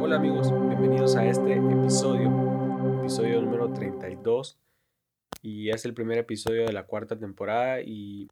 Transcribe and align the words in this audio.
hola 0.00 0.16
amigos, 0.16 0.50
bienvenidos 0.68 1.16
a 1.16 1.24
este 1.24 1.54
episodio, 1.54 2.30
episodio 3.00 3.40
número 3.40 3.72
32 3.72 4.58
y 5.40 5.70
es 5.70 5.86
el 5.86 5.94
primer 5.94 6.18
episodio 6.18 6.66
de 6.66 6.72
la 6.74 6.84
cuarta 6.84 7.18
temporada 7.18 7.80
y 7.80 8.28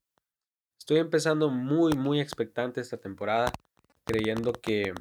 estoy 0.78 0.98
empezando 0.98 1.48
muy 1.48 1.94
muy 1.94 2.20
expectante 2.20 2.82
esta 2.82 2.98
temporada 2.98 3.50
creyendo 4.04 4.52
que, 4.52 4.92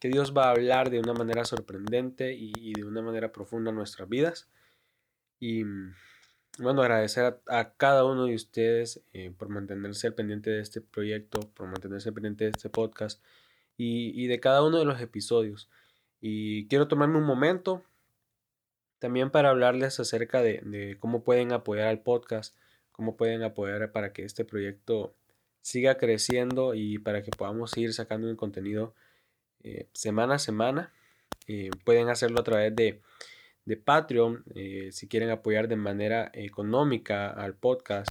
Dios 0.00 0.34
va 0.36 0.46
a 0.46 0.50
hablar 0.50 0.90
de 0.90 0.98
una 0.98 1.12
manera 1.12 1.44
sorprendente 1.44 2.32
y, 2.32 2.72
de 2.72 2.84
una 2.84 3.02
manera 3.02 3.30
profunda 3.30 3.70
en 3.70 3.76
nuestras 3.76 4.08
vidas 4.08 4.48
y 5.38 5.62
bueno, 6.58 6.82
agradecer 6.82 7.40
a, 7.46 7.72
cada 7.76 8.04
uno 8.04 8.26
de 8.26 8.34
ustedes 8.34 9.00
eh, 9.12 9.32
por 9.36 9.48
mantenerse 9.48 10.06
al 10.06 10.14
pendiente 10.14 10.50
de 10.50 10.60
este 10.60 10.80
proyecto, 10.80 11.40
por 11.54 11.68
mantenerse 11.68 12.08
al 12.08 12.14
pendiente 12.14 12.44
de 12.44 12.50
este 12.50 12.68
podcast 12.68 13.22
y, 13.76 14.26
de 14.26 14.40
cada 14.40 14.64
uno 14.64 14.78
de 14.78 14.84
los 14.84 15.00
episodios. 15.00 15.68
Y 16.20 16.66
quiero 16.66 16.88
tomarme 16.88 17.18
un 17.18 17.24
momento 17.24 17.82
también 18.98 19.30
para 19.30 19.50
hablarles 19.50 20.00
acerca 20.00 20.42
de, 20.42 20.96
cómo 20.98 21.22
pueden 21.22 21.52
apoyar 21.52 21.86
al 21.86 22.00
podcast, 22.00 22.56
cómo 22.90 23.16
pueden 23.16 23.42
apoyar 23.44 23.92
para 23.92 24.12
que 24.12 24.24
este 24.24 24.44
proyecto 24.44 25.14
siga 25.62 25.96
creciendo 25.96 26.74
y 26.74 26.98
para 26.98 27.22
que 27.22 27.30
podamos 27.30 27.70
seguir 27.70 27.92
sacando 27.92 28.28
un 28.28 28.36
contenido 28.36 28.94
eh, 29.62 29.86
semana 29.92 30.34
a 30.34 30.38
semana. 30.38 30.92
Eh, 31.46 31.70
pueden 31.84 32.08
hacerlo 32.08 32.40
a 32.40 32.44
través 32.44 32.74
de, 32.74 33.00
de 33.68 33.76
Patreon 33.76 34.44
eh, 34.54 34.88
si 34.92 35.08
quieren 35.08 35.28
apoyar 35.28 35.68
de 35.68 35.76
manera 35.76 36.30
económica 36.32 37.28
al 37.28 37.54
podcast 37.54 38.08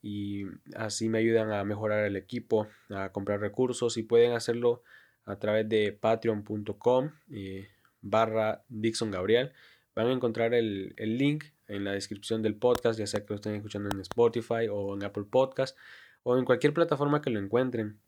y 0.00 0.44
así 0.74 1.10
me 1.10 1.18
ayudan 1.18 1.52
a 1.52 1.62
mejorar 1.62 2.06
el 2.06 2.16
equipo, 2.16 2.68
a 2.88 3.12
comprar 3.12 3.40
recursos 3.40 3.98
y 3.98 4.02
pueden 4.02 4.32
hacerlo 4.32 4.82
a 5.26 5.36
través 5.36 5.68
de 5.68 5.92
patreon.com 5.92 7.10
eh, 7.30 7.68
barra 8.00 8.64
Dixon 8.70 9.10
Gabriel. 9.10 9.52
Van 9.94 10.06
a 10.06 10.12
encontrar 10.12 10.54
el, 10.54 10.94
link 10.96 11.44
en 11.68 11.84
la 11.84 11.92
descripción 11.92 12.40
del 12.40 12.56
podcast, 12.56 12.98
ya 12.98 13.06
sea 13.06 13.20
que 13.20 13.26
lo 13.28 13.34
estén 13.34 13.54
escuchando 13.56 13.90
en 13.92 14.00
Spotify 14.00 14.68
o 14.70 14.94
en 14.94 15.04
Apple 15.04 15.24
Podcast 15.30 15.76
o 16.22 16.38
en 16.38 16.46
cualquier 16.46 16.72
plataforma 16.72 17.20
que 17.20 17.28
lo 17.28 17.40
encuentren. 17.40 17.98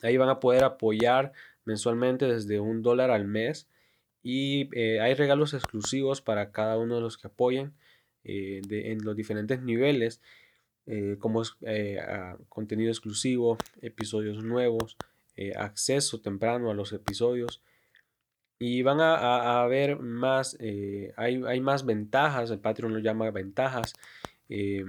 Ahí 0.00 0.16
van 0.16 0.30
a 0.30 0.40
poder 0.40 0.64
apoyar 0.64 1.32
mensualmente 1.66 2.26
desde 2.26 2.60
un 2.60 2.82
dólar 2.82 3.10
al 3.10 3.26
mes 3.26 3.68
y 4.22 4.68
eh, 4.78 5.00
hay 5.00 5.14
regalos 5.14 5.54
exclusivos 5.54 6.20
para 6.20 6.52
cada 6.52 6.78
uno 6.78 6.96
de 6.96 7.00
los 7.00 7.18
que 7.18 7.28
apoyen 7.28 7.72
eh, 8.24 8.60
en 8.70 9.04
los 9.04 9.16
diferentes 9.16 9.62
niveles, 9.62 10.20
como 11.20 11.42
es 11.42 11.52
contenido 12.48 12.90
exclusivo, 12.90 13.56
episodios 13.80 14.42
nuevos, 14.42 14.96
eh, 15.34 15.54
acceso 15.56 16.20
temprano 16.20 16.70
a 16.70 16.74
los 16.74 16.92
episodios 16.92 17.62
y 18.58 18.82
van 18.82 18.98
a, 19.00 19.66
ver 19.66 19.98
más, 19.98 20.58
eh, 20.60 21.14
hay, 21.16 21.60
más 21.60 21.86
ventajas, 21.86 22.50
el 22.50 22.58
Patreon 22.58 22.92
lo 22.92 22.98
llama 22.98 23.30
ventajas, 23.30 23.94
eh, 24.50 24.84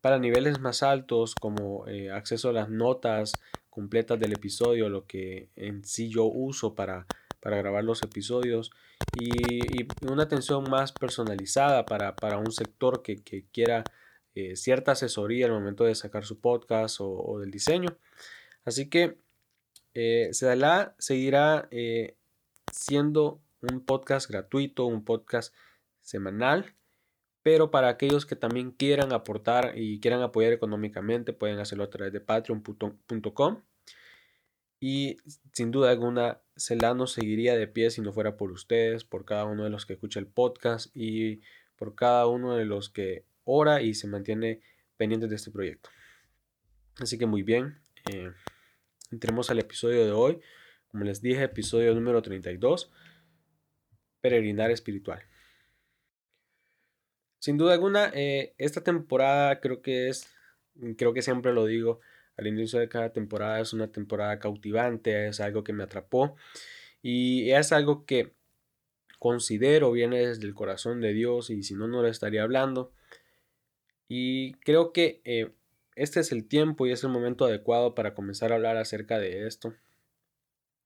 para 0.00 0.18
niveles 0.18 0.58
más 0.58 0.82
altos 0.82 1.36
como 1.36 1.84
acceso 2.12 2.48
a 2.50 2.52
las 2.52 2.68
notas 2.68 3.32
completas 3.70 4.18
del 4.18 4.32
episodio, 4.32 4.88
lo 4.88 5.06
que 5.06 5.48
en 5.54 5.84
sí 5.84 6.08
yo 6.08 6.24
uso 6.24 6.74
para, 6.74 7.06
para 7.40 7.56
grabar 7.56 7.84
los 7.84 8.02
episodios 8.02 8.70
y, 9.18 9.86
una 10.10 10.24
atención 10.24 10.64
más 10.68 10.92
personalizada 10.92 11.86
para, 11.86 12.38
un 12.38 12.52
sector 12.52 13.02
que, 13.02 13.22
quiera 13.52 13.84
cierta 14.54 14.92
asesoría 14.92 15.46
al 15.46 15.52
momento 15.52 15.84
de 15.84 15.94
sacar 15.94 16.24
su 16.24 16.40
podcast 16.40 16.98
o, 17.00 17.38
del 17.40 17.50
diseño. 17.50 17.96
Así 18.64 18.88
que 18.88 19.18
eh, 19.94 20.30
seguirá 20.32 21.68
eh, 21.70 22.16
siendo 22.72 23.40
un 23.62 23.84
podcast 23.84 24.30
gratuito, 24.30 24.86
un 24.86 25.04
podcast 25.04 25.54
semanal, 26.00 26.76
pero 27.42 27.70
para 27.70 27.88
aquellos 27.88 28.26
que 28.26 28.36
también 28.36 28.70
quieran 28.70 29.12
aportar 29.12 29.72
y 29.76 30.00
quieran 30.00 30.22
apoyar 30.22 30.52
económicamente, 30.52 31.32
pueden 31.32 31.58
hacerlo 31.58 31.84
a 31.84 31.90
través 31.90 32.12
de 32.12 32.20
patreon.com. 32.20 33.62
Y 34.80 35.16
sin 35.52 35.70
duda 35.70 35.90
alguna, 35.90 36.40
Celano 36.56 37.06
seguiría 37.06 37.56
de 37.56 37.66
pie 37.66 37.90
si 37.90 38.00
no 38.00 38.12
fuera 38.12 38.36
por 38.36 38.52
ustedes, 38.52 39.04
por 39.04 39.24
cada 39.24 39.44
uno 39.44 39.64
de 39.64 39.70
los 39.70 39.86
que 39.86 39.94
escucha 39.94 40.20
el 40.20 40.26
podcast 40.26 40.94
y 40.94 41.40
por 41.76 41.94
cada 41.94 42.26
uno 42.26 42.56
de 42.56 42.64
los 42.64 42.88
que 42.88 43.24
ora 43.44 43.82
y 43.82 43.94
se 43.94 44.06
mantiene 44.06 44.60
pendiente 44.96 45.26
de 45.26 45.36
este 45.36 45.50
proyecto. 45.50 45.90
Así 46.98 47.18
que 47.18 47.26
muy 47.26 47.42
bien. 47.42 47.80
Eh, 48.12 48.32
entremos 49.10 49.50
al 49.50 49.58
episodio 49.58 50.04
de 50.04 50.12
hoy. 50.12 50.40
Como 50.88 51.04
les 51.04 51.20
dije, 51.20 51.42
episodio 51.44 51.94
número 51.94 52.22
32, 52.22 52.90
peregrinar 54.20 54.70
espiritual. 54.70 55.22
Sin 57.38 57.56
duda 57.56 57.74
alguna, 57.74 58.10
eh, 58.14 58.54
esta 58.58 58.82
temporada 58.82 59.60
creo 59.60 59.80
que 59.80 60.08
es, 60.08 60.28
creo 60.96 61.14
que 61.14 61.22
siempre 61.22 61.52
lo 61.52 61.66
digo, 61.66 62.00
al 62.38 62.46
inicio 62.46 62.78
de 62.78 62.88
cada 62.88 63.12
temporada 63.12 63.60
es 63.60 63.72
una 63.72 63.88
temporada 63.88 64.38
cautivante, 64.38 65.28
es 65.28 65.40
algo 65.40 65.64
que 65.64 65.72
me 65.72 65.82
atrapó 65.84 66.36
y 67.02 67.50
es 67.50 67.72
algo 67.72 68.06
que 68.06 68.32
considero 69.18 69.92
viene 69.92 70.26
desde 70.26 70.46
el 70.46 70.54
corazón 70.54 71.00
de 71.00 71.12
Dios 71.12 71.50
y 71.50 71.62
si 71.62 71.74
no, 71.74 71.88
no 71.88 72.00
lo 72.02 72.08
estaría 72.08 72.42
hablando. 72.42 72.92
Y 74.08 74.54
creo 74.64 74.92
que 74.92 75.20
eh, 75.24 75.50
este 75.96 76.20
es 76.20 76.32
el 76.32 76.46
tiempo 76.46 76.86
y 76.86 76.92
es 76.92 77.02
el 77.04 77.10
momento 77.10 77.44
adecuado 77.44 77.94
para 77.94 78.14
comenzar 78.14 78.52
a 78.52 78.54
hablar 78.54 78.76
acerca 78.76 79.18
de 79.18 79.46
esto. 79.46 79.74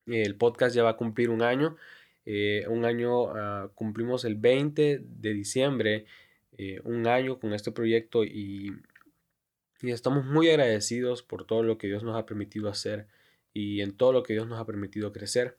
El 0.06 0.34
podcast 0.36 0.74
ya 0.74 0.82
va 0.82 0.90
a 0.90 0.96
cumplir 0.96 1.30
un 1.30 1.42
año. 1.42 1.76
Eh, 2.24 2.64
un 2.68 2.84
año, 2.84 3.28
ah, 3.36 3.70
cumplimos 3.74 4.24
el 4.24 4.36
20 4.36 5.02
de 5.04 5.32
diciembre, 5.34 6.06
eh, 6.56 6.80
un 6.84 7.06
año 7.06 7.38
con 7.38 7.52
este 7.52 7.72
proyecto 7.72 8.24
y, 8.24 8.72
estamos 9.90 10.24
muy 10.24 10.48
agradecidos 10.48 11.22
por 11.22 11.46
todo 11.46 11.62
lo 11.62 11.78
que 11.78 11.88
Dios 11.88 12.02
nos 12.02 12.16
ha 12.16 12.26
permitido 12.26 12.68
hacer 12.68 13.08
y 13.52 13.80
en 13.80 13.96
todo 13.96 14.12
lo 14.12 14.22
que 14.22 14.34
Dios 14.34 14.46
nos 14.46 14.60
ha 14.60 14.66
permitido 14.66 15.12
crecer. 15.12 15.56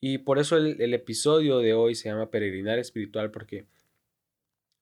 Y 0.00 0.18
por 0.18 0.38
eso 0.38 0.56
el, 0.56 0.80
el 0.80 0.94
episodio 0.94 1.58
de 1.58 1.72
hoy 1.74 1.94
se 1.94 2.08
llama 2.08 2.30
Peregrinar 2.30 2.78
Espiritual 2.78 3.30
porque 3.30 3.66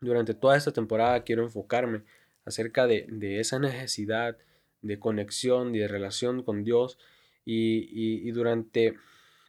durante 0.00 0.34
toda 0.34 0.56
esta 0.56 0.72
temporada 0.72 1.25
quiero 1.25 1.43
enfocarme 1.43 2.03
acerca 2.44 2.87
de, 2.87 3.06
esa 3.41 3.59
necesidad 3.59 4.37
de 4.83 4.99
conexión 4.99 5.75
y 5.75 5.78
de 5.78 5.88
relación 5.88 6.43
con 6.43 6.65
Dios. 6.65 6.99
Y, 7.44 8.31
durante 8.33 8.97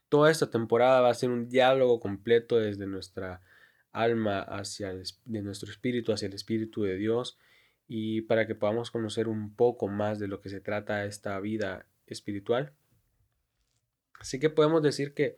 toda 0.09 0.31
esta 0.31 0.49
temporada 0.49 1.01
va 1.01 1.09
a 1.09 1.13
ser 1.13 1.29
un 1.29 1.49
diálogo 1.49 1.99
completo 1.99 2.57
desde 2.57 2.87
nuestra 2.87 3.41
alma 3.91 4.41
hacia 4.41 4.93
de 4.93 5.41
nuestro 5.41 5.71
espíritu 5.71 6.11
hacia 6.11 6.27
el 6.27 6.33
espíritu 6.33 6.83
de 6.83 6.97
Dios 6.97 7.37
y 7.87 8.21
para 8.21 8.47
que 8.47 8.55
podamos 8.55 8.91
conocer 8.91 9.27
un 9.27 9.55
poco 9.55 9.87
más 9.87 10.19
de 10.19 10.27
lo 10.27 10.41
que 10.41 10.49
se 10.49 10.59
trata 10.59 11.05
esta 11.05 11.39
vida 11.39 11.85
espiritual. 12.07 12.73
Así 14.19 14.39
que 14.39 14.49
podemos 14.49 14.81
decir 14.81 15.13
que 15.13 15.37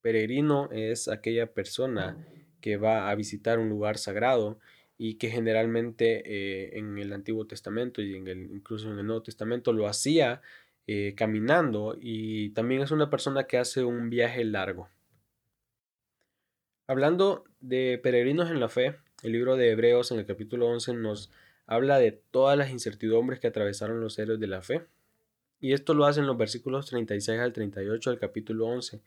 peregrino 0.00 0.70
es 0.70 1.08
aquella 1.08 1.52
persona 1.52 2.16
que 2.60 2.76
va 2.76 3.10
a 3.10 3.14
visitar 3.14 3.58
un 3.58 3.68
lugar 3.68 3.98
sagrado 3.98 4.58
y 4.96 5.14
que 5.14 5.30
generalmente 5.30 6.22
eh, 6.26 6.78
en 6.78 6.98
el 6.98 7.12
Antiguo 7.12 7.46
Testamento 7.46 8.02
y 8.02 8.16
en 8.16 8.26
el, 8.26 8.50
incluso 8.52 8.90
en 8.90 8.98
el 8.98 9.06
Nuevo 9.06 9.22
Testamento 9.22 9.72
lo 9.72 9.86
hacía 9.86 10.42
eh, 10.86 11.14
caminando 11.16 11.96
y 12.00 12.50
también 12.50 12.82
es 12.82 12.90
una 12.90 13.10
persona 13.10 13.46
que 13.46 13.58
hace 13.58 13.84
un 13.84 14.10
viaje 14.10 14.44
largo. 14.44 14.88
Hablando 16.86 17.44
de 17.60 18.00
peregrinos 18.02 18.50
en 18.50 18.60
la 18.60 18.68
fe, 18.68 18.96
el 19.22 19.32
libro 19.32 19.56
de 19.56 19.70
Hebreos 19.70 20.10
en 20.10 20.18
el 20.18 20.26
capítulo 20.26 20.68
11 20.68 20.94
nos 20.94 21.30
habla 21.68 22.00
de 22.00 22.10
todas 22.10 22.58
las 22.58 22.70
incertidumbres 22.70 23.38
que 23.38 23.46
atravesaron 23.46 24.00
los 24.00 24.18
héroes 24.18 24.40
de 24.40 24.48
la 24.48 24.62
fe. 24.62 24.86
Y 25.60 25.72
esto 25.72 25.94
lo 25.94 26.06
hace 26.06 26.18
en 26.18 26.26
los 26.26 26.36
versículos 26.36 26.86
36 26.86 27.38
al 27.38 27.52
38 27.52 28.10
del 28.10 28.18
capítulo 28.18 28.66
11. 28.66 29.00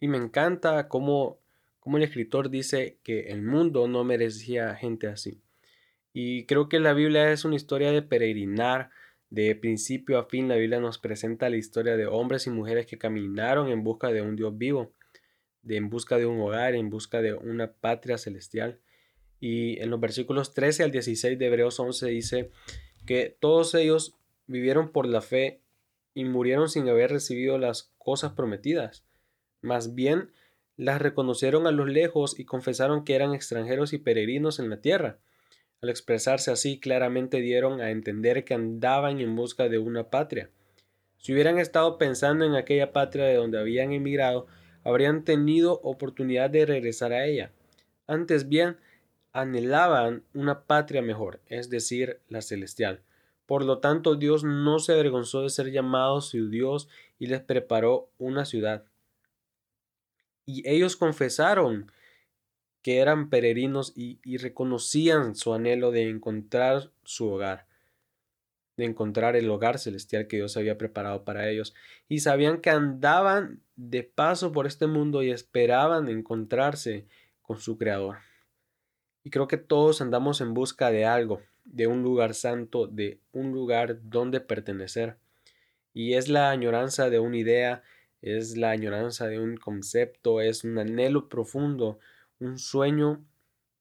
Y 0.00 0.08
me 0.08 0.16
encanta 0.16 0.88
cómo 0.88 1.40
como 1.86 1.98
el 1.98 2.02
escritor 2.02 2.50
dice 2.50 2.98
que 3.04 3.28
el 3.28 3.42
mundo 3.42 3.86
no 3.86 4.02
merecía 4.02 4.74
gente 4.74 5.06
así. 5.06 5.40
Y 6.12 6.44
creo 6.46 6.68
que 6.68 6.80
la 6.80 6.94
Biblia 6.94 7.30
es 7.30 7.44
una 7.44 7.54
historia 7.54 7.92
de 7.92 8.02
peregrinar, 8.02 8.90
de 9.30 9.54
principio 9.54 10.18
a 10.18 10.24
fin 10.24 10.48
la 10.48 10.56
Biblia 10.56 10.80
nos 10.80 10.98
presenta 10.98 11.48
la 11.48 11.58
historia 11.58 11.96
de 11.96 12.08
hombres 12.08 12.48
y 12.48 12.50
mujeres 12.50 12.86
que 12.86 12.98
caminaron 12.98 13.68
en 13.68 13.84
busca 13.84 14.10
de 14.10 14.20
un 14.20 14.34
Dios 14.34 14.58
vivo, 14.58 14.90
de 15.62 15.76
en 15.76 15.88
busca 15.88 16.18
de 16.18 16.26
un 16.26 16.40
hogar, 16.40 16.74
en 16.74 16.90
busca 16.90 17.22
de 17.22 17.34
una 17.34 17.70
patria 17.70 18.18
celestial. 18.18 18.80
Y 19.40 19.80
en 19.80 19.90
los 19.90 20.00
versículos 20.00 20.54
13 20.54 20.84
al 20.84 20.90
16 20.90 21.38
de 21.38 21.46
Hebreos 21.46 21.78
11 21.78 22.06
dice 22.06 22.50
que 23.04 23.36
todos 23.38 23.74
ellos 23.74 24.16
vivieron 24.46 24.90
por 24.90 25.06
la 25.06 25.20
fe 25.20 25.60
y 26.14 26.24
murieron 26.24 26.68
sin 26.68 26.88
haber 26.88 27.10
recibido 27.10 27.58
las 27.58 27.92
cosas 27.98 28.32
prometidas. 28.32 29.04
Más 29.60 29.94
bien 29.94 30.30
las 30.76 31.00
reconocieron 31.00 31.66
a 31.66 31.72
lo 31.72 31.86
lejos 31.86 32.38
y 32.38 32.44
confesaron 32.44 33.04
que 33.04 33.14
eran 33.14 33.34
extranjeros 33.34 33.92
y 33.92 33.98
peregrinos 33.98 34.58
en 34.58 34.70
la 34.70 34.80
tierra. 34.80 35.18
Al 35.82 35.88
expresarse 35.88 36.50
así, 36.50 36.78
claramente 36.78 37.40
dieron 37.40 37.80
a 37.80 37.90
entender 37.90 38.44
que 38.44 38.54
andaban 38.54 39.20
en 39.20 39.36
busca 39.36 39.68
de 39.68 39.78
una 39.78 40.10
patria. 40.10 40.50
Si 41.18 41.32
hubieran 41.32 41.58
estado 41.58 41.98
pensando 41.98 42.44
en 42.44 42.54
aquella 42.54 42.92
patria 42.92 43.24
de 43.24 43.34
donde 43.34 43.58
habían 43.58 43.92
emigrado, 43.92 44.46
habrían 44.84 45.24
tenido 45.24 45.80
oportunidad 45.82 46.50
de 46.50 46.66
regresar 46.66 47.12
a 47.12 47.26
ella. 47.26 47.52
Antes 48.06 48.48
bien, 48.48 48.76
anhelaban 49.36 50.24
una 50.32 50.62
patria 50.62 51.02
mejor, 51.02 51.40
es 51.48 51.68
decir, 51.68 52.20
la 52.28 52.40
celestial. 52.40 53.02
Por 53.44 53.64
lo 53.64 53.78
tanto, 53.78 54.16
Dios 54.16 54.44
no 54.44 54.78
se 54.78 54.94
avergonzó 54.94 55.42
de 55.42 55.50
ser 55.50 55.70
llamado 55.70 56.22
su 56.22 56.48
Dios 56.48 56.88
y 57.18 57.26
les 57.26 57.42
preparó 57.42 58.08
una 58.16 58.46
ciudad. 58.46 58.84
Y 60.46 60.66
ellos 60.66 60.96
confesaron 60.96 61.92
que 62.80 62.98
eran 62.98 63.28
peregrinos 63.28 63.92
y, 63.94 64.18
reconocían 64.38 65.36
su 65.36 65.52
anhelo 65.52 65.90
de 65.90 66.08
encontrar 66.08 66.90
su 67.04 67.28
hogar, 67.28 67.66
de 68.78 68.86
encontrar 68.86 69.36
el 69.36 69.50
hogar 69.50 69.78
celestial 69.78 70.28
que 70.28 70.36
Dios 70.36 70.56
había 70.56 70.78
preparado 70.78 71.24
para 71.24 71.50
ellos. 71.50 71.74
Y 72.08 72.20
sabían 72.20 72.62
que 72.62 72.70
andaban 72.70 73.60
de 73.74 74.02
paso 74.02 74.50
por 74.52 74.66
este 74.66 74.86
mundo 74.86 75.22
y 75.22 75.30
esperaban 75.30 76.08
encontrarse 76.08 77.06
con 77.42 77.58
su 77.58 77.76
Creador. 77.76 78.16
Y 79.26 79.30
creo 79.30 79.48
que 79.48 79.56
todos 79.56 80.02
andamos 80.02 80.40
en 80.40 80.54
busca 80.54 80.92
de 80.92 81.04
algo, 81.04 81.42
de 81.64 81.88
un 81.88 82.04
lugar 82.04 82.32
santo, 82.32 82.86
de 82.86 83.18
un 83.32 83.50
lugar 83.50 83.98
donde 84.08 84.38
pertenecer. 84.38 85.16
Y 85.92 86.14
es 86.14 86.28
la 86.28 86.50
añoranza 86.50 87.10
de 87.10 87.18
una 87.18 87.36
idea, 87.36 87.82
es 88.22 88.56
la 88.56 88.70
añoranza 88.70 89.26
de 89.26 89.40
un 89.40 89.56
concepto, 89.56 90.40
es 90.40 90.62
un 90.62 90.78
anhelo 90.78 91.28
profundo, 91.28 91.98
un 92.38 92.60
sueño 92.60 93.20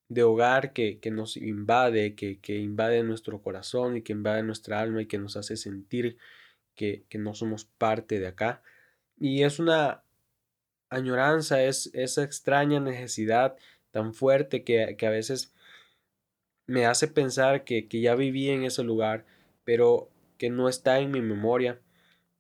de 0.09 0.23
hogar 0.23 0.73
que, 0.73 0.99
nos 1.11 1.37
invade, 1.37 2.15
que, 2.15 2.39
que, 2.39 2.57
invade 2.57 3.03
nuestro 3.03 3.39
corazón 3.39 3.97
y 3.97 4.01
que 4.01 4.13
invade 4.13 4.41
nuestra 4.41 4.79
alma 4.79 5.03
y 5.03 5.05
que 5.05 5.19
nos 5.19 5.37
hace 5.37 5.57
sentir 5.57 6.17
que, 6.73 7.05
que 7.07 7.19
no 7.19 7.35
somos 7.35 7.65
parte 7.65 8.19
de 8.19 8.25
acá. 8.25 8.63
Y 9.19 9.43
es 9.43 9.59
una 9.59 10.01
añoranza, 10.89 11.61
es 11.61 11.91
esa 11.93 12.23
extraña 12.23 12.79
necesidad 12.79 13.55
tan 13.95 14.13
fuerte 14.13 14.65
que, 14.65 14.97
que 14.97 15.07
a 15.07 15.09
veces 15.09 15.53
me 16.67 16.85
hace 16.85 17.07
pensar 17.07 17.63
que, 17.63 17.87
que, 17.87 18.01
ya 18.01 18.13
viví 18.15 18.49
en 18.49 18.65
ese 18.65 18.83
lugar, 18.83 19.25
pero 19.63 20.09
que 20.37 20.49
no 20.49 20.67
está 20.67 20.99
en 20.99 21.11
mi 21.11 21.21
memoria. 21.21 21.79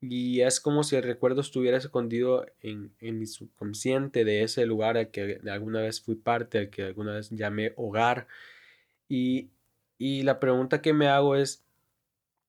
Y 0.01 0.41
es 0.41 0.59
como 0.59 0.83
si 0.83 0.97
el 0.97 1.03
recuerdo 1.03 1.39
estuviera 1.39 1.77
escondido 1.77 2.45
en, 2.59 2.93
en 2.99 3.19
mi 3.19 3.25
subconsciente 3.25 4.25
de 4.25 4.43
ese 4.43 4.65
lugar 4.65 4.97
al 4.97 5.11
que 5.11 5.39
alguna 5.49 5.79
vez 5.81 6.01
fui 6.01 6.15
parte, 6.15 6.57
al 6.57 6.69
que 6.69 6.83
alguna 6.83 7.13
vez 7.13 7.29
llamé 7.29 7.71
hogar. 7.77 8.27
Y, 9.07 9.51
y 9.97 10.23
la 10.23 10.41
pregunta 10.41 10.81
que 10.81 10.91
me 10.91 11.07
hago 11.07 11.37
es, 11.37 11.63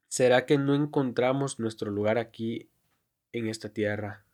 ¿será 0.09 0.47
que 0.47 0.59
no 0.59 0.75
encontramos 0.75 1.61
nuestro 1.61 1.93
lugar 1.93 2.19
aquí 2.19 2.71
en 3.31 3.47
esta 3.47 3.69
tierra? 3.69 4.26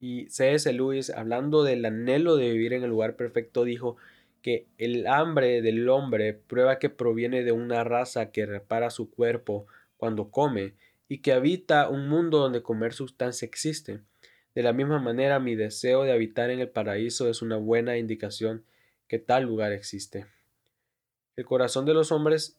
Y 0.00 0.28
C.S. 0.30 0.72
Lewis, 0.72 1.10
hablando 1.10 1.64
del 1.64 1.84
anhelo 1.84 2.36
de 2.36 2.50
vivir 2.50 2.72
en 2.72 2.84
el 2.84 2.90
lugar 2.90 3.16
perfecto, 3.16 3.64
dijo 3.64 3.96
que 4.42 4.66
el 4.78 5.06
hambre 5.06 5.62
del 5.62 5.88
hombre 5.88 6.34
prueba 6.34 6.78
que 6.78 6.90
proviene 6.90 7.42
de 7.42 7.52
una 7.52 7.82
raza 7.84 8.30
que 8.30 8.46
repara 8.46 8.90
su 8.90 9.10
cuerpo 9.10 9.66
cuando 9.96 10.30
come 10.30 10.74
y 11.08 11.18
que 11.18 11.32
habita 11.32 11.88
un 11.88 12.08
mundo 12.08 12.38
donde 12.38 12.62
comer 12.62 12.92
sustancia 12.92 13.46
existe. 13.46 14.00
De 14.54 14.62
la 14.62 14.72
misma 14.72 15.00
manera, 15.00 15.40
mi 15.40 15.56
deseo 15.56 16.04
de 16.04 16.12
habitar 16.12 16.50
en 16.50 16.60
el 16.60 16.68
paraíso 16.68 17.28
es 17.28 17.42
una 17.42 17.56
buena 17.56 17.96
indicación 17.96 18.64
que 19.08 19.18
tal 19.18 19.44
lugar 19.44 19.72
existe. 19.72 20.26
El 21.36 21.44
corazón 21.44 21.84
de 21.86 21.94
los 21.94 22.12
hombres 22.12 22.56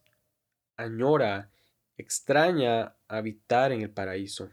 añora, 0.76 1.50
extraña 1.96 2.94
habitar 3.08 3.72
en 3.72 3.82
el 3.82 3.90
paraíso. 3.90 4.50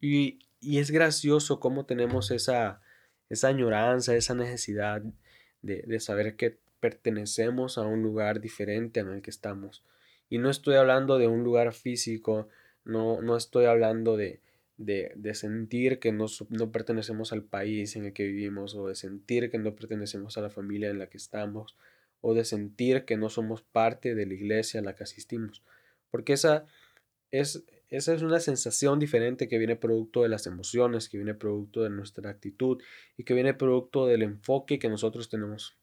Y 0.00 0.38
y 0.60 0.78
es 0.78 0.90
gracioso 0.90 1.60
cómo 1.60 1.86
tenemos 1.86 2.30
esa, 2.30 2.80
esa 3.28 3.48
añoranza, 3.48 4.14
esa 4.16 4.34
necesidad 4.34 5.02
de, 5.62 5.82
de, 5.82 6.00
saber 6.00 6.36
que 6.36 6.58
pertenecemos 6.80 7.78
a 7.78 7.82
un 7.82 8.02
lugar 8.02 8.40
diferente 8.40 9.00
en 9.00 9.08
el 9.08 9.22
que 9.22 9.30
estamos. 9.30 9.84
Y 10.28 10.38
no 10.38 10.50
estoy 10.50 10.76
hablando 10.76 11.18
de 11.18 11.26
un 11.26 11.44
lugar 11.44 11.72
físico, 11.72 12.48
no, 12.84 13.20
no 13.22 13.36
estoy 13.36 13.66
hablando 13.66 14.16
de, 14.16 14.40
de, 14.76 15.12
de 15.16 15.34
sentir 15.34 15.98
que 15.98 16.12
no, 16.12 16.26
no, 16.50 16.72
pertenecemos 16.72 17.32
al 17.32 17.42
país 17.42 17.96
en 17.96 18.06
el 18.06 18.12
que 18.12 18.24
vivimos, 18.24 18.74
o 18.74 18.88
de 18.88 18.94
sentir 18.94 19.50
que 19.50 19.58
no 19.58 19.74
pertenecemos 19.74 20.38
a 20.38 20.40
la 20.40 20.50
familia 20.50 20.90
en 20.90 20.98
la 20.98 21.08
que 21.08 21.18
estamos, 21.18 21.76
o 22.20 22.34
de 22.34 22.44
sentir 22.44 23.04
que 23.04 23.16
no 23.16 23.28
somos 23.28 23.62
parte 23.62 24.14
de 24.14 24.26
la 24.26 24.34
iglesia 24.34 24.80
a 24.80 24.82
la 24.82 24.94
que 24.94 25.04
asistimos. 25.04 25.62
Porque 26.10 26.32
esa 26.32 26.66
es, 27.30 27.64
esa 27.90 28.12
es 28.12 28.22
una 28.22 28.38
sensación 28.38 28.98
diferente 28.98 29.48
que 29.48 29.58
viene 29.58 29.74
producto 29.74 30.22
de 30.22 30.28
las 30.28 30.46
emociones, 30.46 31.08
que 31.08 31.16
viene 31.16 31.34
producto 31.34 31.82
de 31.82 31.90
nuestra 31.90 32.28
actitud 32.30 32.82
y 33.16 33.24
que 33.24 33.34
viene 33.34 33.54
producto 33.54 34.06
del 34.06 34.22
enfoque 34.22 34.78
que 34.78 34.90
nosotros 34.90 35.30
tenemos 35.30 35.76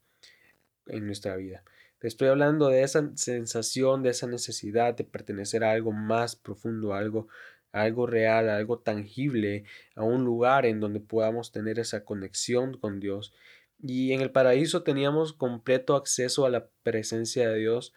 en 0.87 1.07
nuestra 1.07 1.35
vida. 1.35 1.63
estoy 2.01 2.27
hablando 2.27 2.69
de 2.69 2.83
esa 2.83 3.11
sensación, 3.15 4.03
de 4.03 4.11
esa 4.11 4.27
necesidad 4.27 4.93
de 4.95 5.03
pertenecer 5.03 5.63
a 5.63 5.71
algo 5.71 5.91
más 5.91 6.35
profundo, 6.35 6.93
a 6.93 6.99
algo, 6.99 7.27
algo 7.71 8.05
real, 8.05 8.49
algo 8.49 8.77
tangible, 8.77 9.63
a 9.95 10.03
un 10.03 10.23
lugar 10.23 10.67
en 10.67 10.79
donde 10.79 10.99
podamos 10.99 11.51
tener 11.51 11.79
esa 11.79 12.05
conexión 12.05 12.77
con 12.77 12.99
Dios. 12.99 13.33
Y 13.81 14.13
en 14.13 14.21
el 14.21 14.29
paraíso 14.29 14.83
teníamos 14.83 15.33
completo 15.33 15.95
acceso 15.95 16.45
a 16.45 16.51
la 16.51 16.67
presencia 16.83 17.49
de 17.49 17.57
Dios, 17.57 17.93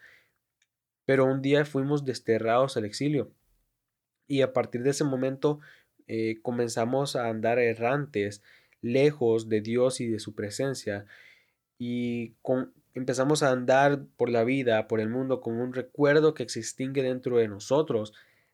pero 1.05 1.25
un 1.25 1.43
día 1.43 1.63
fuimos 1.65 2.03
desterrados 2.05 2.75
al 2.75 2.85
exilio 2.85 3.31
y 4.29 4.43
a 4.43 4.53
partir 4.53 4.83
de 4.83 4.91
ese 4.91 5.03
momento 5.03 5.59
eh, 6.07 6.37
comenzamos 6.41 7.17
a 7.17 7.27
andar 7.27 7.59
errantes, 7.59 8.41
lejos 8.81 9.49
de 9.49 9.59
Dios 9.59 9.99
y 9.99 10.07
de 10.07 10.19
su 10.19 10.35
presencia. 10.35 11.05
Y 11.77 12.35
empezamos 12.93 13.43
a 13.43 13.51
andar 13.51 14.03
por 14.15 14.29
la 14.29 14.43
vida, 14.43 14.87
por 14.87 15.01
el 15.01 15.09
mundo, 15.09 15.41
con 15.41 15.59
un 15.59 15.73
recuerdo 15.73 16.33
que 16.33 16.47
se 16.47 16.59
extingue 16.59 17.03
dentro 17.03 17.37
de 17.37 17.47
nosotros, 17.47 18.13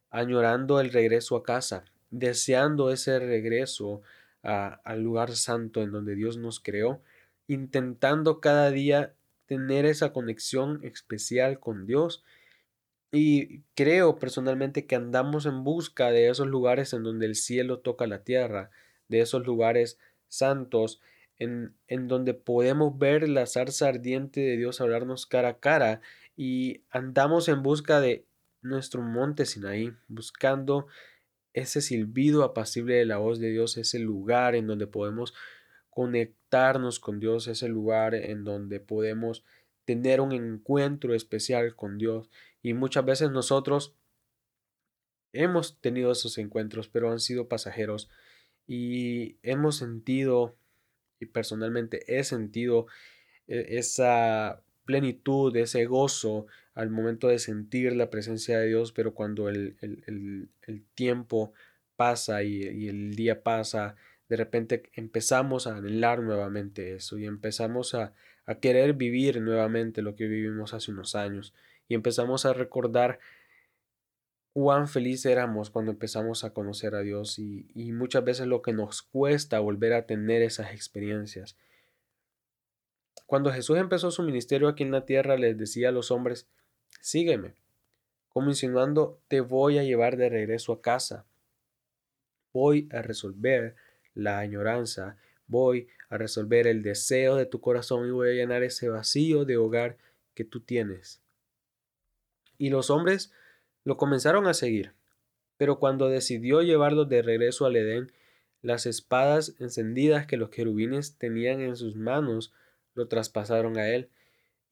añorando 0.10 0.80
el 0.80 0.92
regreso 0.92 1.36
a 1.36 1.44
casa, 1.44 1.84
deseando 2.10 2.90
ese 2.92 3.20
regreso 3.20 4.02
al 4.42 5.02
lugar 5.02 5.36
santo 5.36 5.82
en 5.82 5.92
donde 5.92 6.16
Dios 6.16 6.38
nos 6.38 6.60
creó, 6.60 7.02
intentando 7.48 8.40
cada 8.40 8.72
día 8.72 9.14
tener 9.46 9.86
esa 9.86 10.14
conexión 10.14 10.80
especial 10.84 11.60
con 11.60 11.86
Dios 11.86 12.24
y 13.16 13.64
creo 13.76 14.20
personalmente 14.20 14.86
que 14.86 14.96
andamos 14.96 15.46
en 15.46 15.64
busca 15.64 16.12
de 16.12 16.28
esos 16.28 16.48
lugares 16.48 16.92
en 16.92 17.04
donde 17.04 17.26
el 17.26 17.36
cielo 17.36 17.80
toca 17.80 18.08
la 18.08 18.26
tierra, 18.26 18.72
de 19.08 19.22
esos 19.22 19.46
lugares 19.46 19.98
santos, 20.28 21.00
en, 21.40 21.74
en 21.88 22.10
donde 22.10 22.34
podemos 22.34 22.98
ver 22.98 23.30
la 23.30 23.46
zarza 23.46 23.88
ardiente 23.88 24.42
de 24.42 24.58
Dios 24.58 24.82
hablarnos 24.82 25.26
cara 25.26 25.50
a 25.50 25.60
cara 25.60 26.02
y 26.36 26.82
andamos 26.90 27.48
en 27.48 27.64
busca 27.64 28.02
de 28.02 28.26
nuestro 28.62 29.02
monte 29.02 29.46
Sinaí, 29.46 29.94
buscando 30.10 30.88
ese 31.54 31.80
silbido 31.80 32.44
apacible 32.44 32.96
de 32.96 33.06
la 33.06 33.18
voz 33.18 33.40
de 33.40 33.50
Dios, 33.50 33.78
ese 33.78 34.00
lugar 34.00 34.56
en 34.56 34.68
donde 34.68 34.88
podemos 34.88 35.34
conectarnos 35.90 37.00
con 37.00 37.22
Dios, 37.22 37.48
ese 37.48 37.70
lugar 37.70 38.14
en 38.14 38.44
donde 38.44 38.82
podemos 38.82 39.46
tener 39.86 40.20
un 40.20 40.34
encuentro 40.34 41.14
especial 41.14 41.76
con 41.76 41.98
Dios 41.98 42.30
y 42.66 42.74
muchas 42.74 43.06
veces 43.06 43.30
nosotros 43.30 43.94
hemos 45.34 45.80
tenido 45.82 46.12
esos 46.12 46.40
encuentros, 46.40 46.88
pero 46.90 47.12
han 47.12 47.20
sido 47.20 47.48
pasajeros 47.48 48.10
y 48.66 49.38
hemos 49.44 49.78
sentido, 49.78 50.56
y 51.20 51.28
personalmente 51.28 52.02
he 52.08 52.24
sentido 52.24 52.88
e-, 53.48 53.78
esa 53.78 54.64
plenitud, 54.84 55.56
ese 55.56 55.86
gozo 55.86 56.48
al 56.74 56.90
momento 56.90 57.28
de 57.28 57.38
sentir 57.38 57.96
la 57.96 58.10
presencia 58.10 58.58
de 58.58 58.66
Dios, 58.70 58.92
pero 58.92 59.14
cuando 59.14 59.48
el, 59.48 59.78
tiempo 60.96 61.54
pasa 61.96 62.42
y, 62.42 62.64
y, 62.64 62.88
el 62.88 63.16
día 63.16 63.44
pasa, 63.44 63.96
de 64.28 64.38
repente 64.38 64.90
empezamos 64.94 65.68
a 65.68 65.78
anhelar 65.78 66.24
nuevamente 66.24 66.96
eso 66.96 67.20
y 67.20 67.26
empezamos 67.26 67.94
a, 67.94 68.14
a 68.48 68.56
querer 68.56 68.94
vivir 68.94 69.40
nuevamente 69.40 70.02
lo 70.02 70.16
que 70.16 70.26
vivimos 70.26 70.74
hace 70.74 70.90
unos 70.90 71.14
años 71.14 71.54
y 71.88 71.96
empezamos 71.96 72.46
a 72.46 72.54
recordar 72.54 73.20
cuán 74.54 74.88
feliz 74.88 75.26
éramos 75.26 75.70
cuando 75.70 75.92
empezamos 75.92 76.44
a 76.44 76.54
conocer 76.54 76.96
a 76.96 77.02
Dios 77.02 77.40
y, 77.40 77.68
y, 77.76 77.92
muchas 77.92 78.24
veces 78.24 78.48
lo 78.48 78.62
que 78.62 78.72
nos 78.72 79.02
cuesta 79.02 79.60
volver 79.60 79.94
a 79.94 80.06
tener 80.06 80.42
esas 80.42 80.72
experiencias. 80.72 81.58
Cuando 83.26 83.52
Jesús 83.52 83.78
empezó 83.78 84.12
su 84.12 84.24
ministerio 84.24 84.68
aquí 84.68 84.84
en 84.84 84.92
la 84.92 85.06
tierra, 85.06 85.36
les 85.36 85.58
decía 85.58 85.90
a 85.90 85.92
los 85.92 86.12
hombres, 86.12 86.48
sígueme, 87.02 87.56
como 88.30 88.50
insinuando, 88.50 89.20
te 89.28 89.42
voy 89.42 89.78
a 89.78 89.84
llevar 89.84 90.18
de 90.18 90.30
regreso 90.30 90.74
a 90.74 90.82
casa. 90.82 91.26
Voy 92.54 92.88
a 92.92 93.02
resolver 93.02 93.76
la 94.14 94.40
añoranza, 94.40 95.18
voy 95.48 95.88
a 96.10 96.18
resolver 96.18 96.68
el 96.68 96.82
deseo 96.82 97.36
de 97.36 97.46
tu 97.46 97.62
corazón 97.62 98.08
y 98.08 98.12
voy 98.12 98.30
a 98.30 98.34
llenar 98.34 98.64
ese 98.64 98.90
vacío 98.90 99.46
de 99.46 99.58
hogar 99.58 99.98
que 100.34 100.44
tú 100.46 100.60
tienes. 100.62 101.22
Y 102.58 102.70
los 102.70 102.90
hombres 102.90 103.32
lo 103.84 103.98
comenzaron 103.98 104.48
a 104.48 104.54
seguir. 104.54 104.94
Pero 105.58 105.80
cuando 105.80 106.10
decidió 106.10 106.62
llevarlos 106.62 107.08
de 107.08 107.22
regreso 107.22 107.66
al 107.66 107.76
Edén, 107.76 108.12
las 108.62 108.86
espadas 108.86 109.56
encendidas 109.60 110.26
que 110.26 110.38
los 110.38 110.50
querubines 110.50 111.18
tenían 111.18 111.62
en 111.62 111.76
sus 111.76 111.96
manos 111.96 112.52
lo 112.96 113.08
traspasaron 113.08 113.78
a 113.78 113.90
él. 113.90 114.10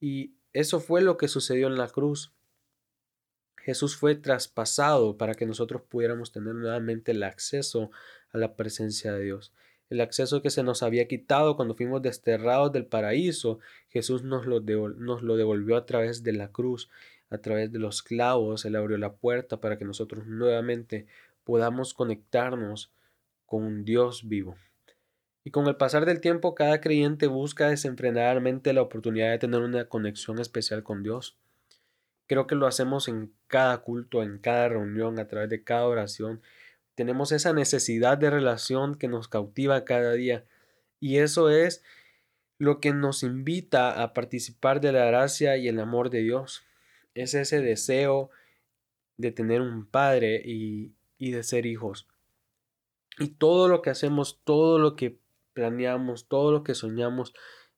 Y 0.00 0.34
eso 0.52 0.80
fue 0.80 1.00
lo 1.00 1.16
que 1.16 1.28
sucedió 1.28 1.68
en 1.68 1.76
la 1.76 1.88
cruz. 1.88 2.32
Jesús 3.56 3.96
fue 3.96 4.14
traspasado 4.14 5.16
para 5.16 5.34
que 5.34 5.46
nosotros 5.46 5.82
pudiéramos 5.88 6.32
tener 6.32 6.54
nuevamente 6.54 7.12
el 7.12 7.22
acceso 7.22 7.90
a 8.32 8.38
la 8.38 8.56
presencia 8.56 9.12
de 9.12 9.22
Dios. 9.22 9.52
El 9.90 10.00
acceso 10.00 10.42
que 10.42 10.50
se 10.50 10.62
nos 10.62 10.82
había 10.82 11.06
quitado 11.06 11.56
cuando 11.56 11.74
fuimos 11.74 12.02
desterrados 12.02 12.72
del 12.72 12.86
paraíso, 12.86 13.60
Jesús 13.88 14.22
nos 14.22 14.46
lo, 14.46 14.60
nos 14.60 15.22
lo 15.22 15.36
devolvió 15.36 15.76
a 15.76 15.86
través 15.86 16.22
de 16.22 16.32
la 16.32 16.50
cruz, 16.50 16.90
a 17.34 17.42
través 17.42 17.72
de 17.72 17.78
los 17.78 18.02
clavos. 18.02 18.64
Él 18.64 18.76
abrió 18.76 18.96
la 18.98 19.14
puerta 19.14 19.60
para 19.60 19.78
que 19.78 19.84
nosotros 19.84 20.26
nuevamente 20.26 21.06
podamos 21.44 21.94
conectarnos 21.94 22.92
con 23.46 23.64
un 23.64 23.84
Dios 23.84 24.28
vivo. 24.28 24.56
Y 25.44 25.50
con 25.50 25.66
el 25.66 25.76
pasar 25.76 26.06
del 26.06 26.20
tiempo, 26.20 26.54
cada 26.54 26.80
creyente 26.80 27.26
busca 27.26 27.68
desenfrenadamente 27.68 28.72
la 28.72 28.80
oportunidad 28.80 29.30
de 29.30 29.38
tener 29.38 29.60
una 29.60 29.84
conexión 29.84 30.38
especial 30.38 30.82
con 30.82 31.02
Dios. 31.02 31.36
Creo 32.26 32.46
que 32.46 32.54
lo 32.54 32.66
hacemos 32.66 33.08
en 33.08 33.34
cada 33.46 33.78
culto, 33.82 34.22
en 34.22 34.38
cada 34.38 34.70
reunión, 34.70 35.18
a 35.18 35.28
través 35.28 35.50
de 35.50 35.62
cada 35.62 35.86
oración. 35.86 36.40
Tenemos 36.94 37.30
esa 37.32 37.52
necesidad 37.52 38.16
de 38.16 38.30
relación 38.30 38.94
que 38.94 39.08
nos 39.08 39.28
cautiva 39.28 39.84
cada 39.84 40.12
día. 40.12 40.46
Y 40.98 41.18
eso 41.18 41.50
es 41.50 41.82
lo 42.56 42.80
que 42.80 42.94
nos 42.94 43.22
invita 43.22 44.02
a 44.02 44.14
participar 44.14 44.80
de 44.80 44.92
la 44.92 45.04
gracia 45.04 45.58
y 45.58 45.68
el 45.68 45.78
amor 45.78 46.08
de 46.08 46.20
Dios. 46.20 46.64
Es 47.14 47.34
ese 47.34 47.60
deseo 47.60 48.30
de 49.16 49.30
tener 49.30 49.60
un 49.60 49.86
padre 49.86 50.42
y, 50.44 50.92
y 51.18 51.30
de 51.30 51.42
ser 51.42 51.66
hijos. 51.66 52.08
Y 53.18 53.28
todo 53.28 53.68
lo 53.68 53.82
que 53.82 53.90
hacemos, 53.90 54.40
todo 54.44 54.78
lo 54.78 54.96
que 54.96 55.16
planeamos, 55.52 56.26
todo 56.26 56.50
lo 56.50 56.64
que 56.64 56.74
soñamos 56.74 57.32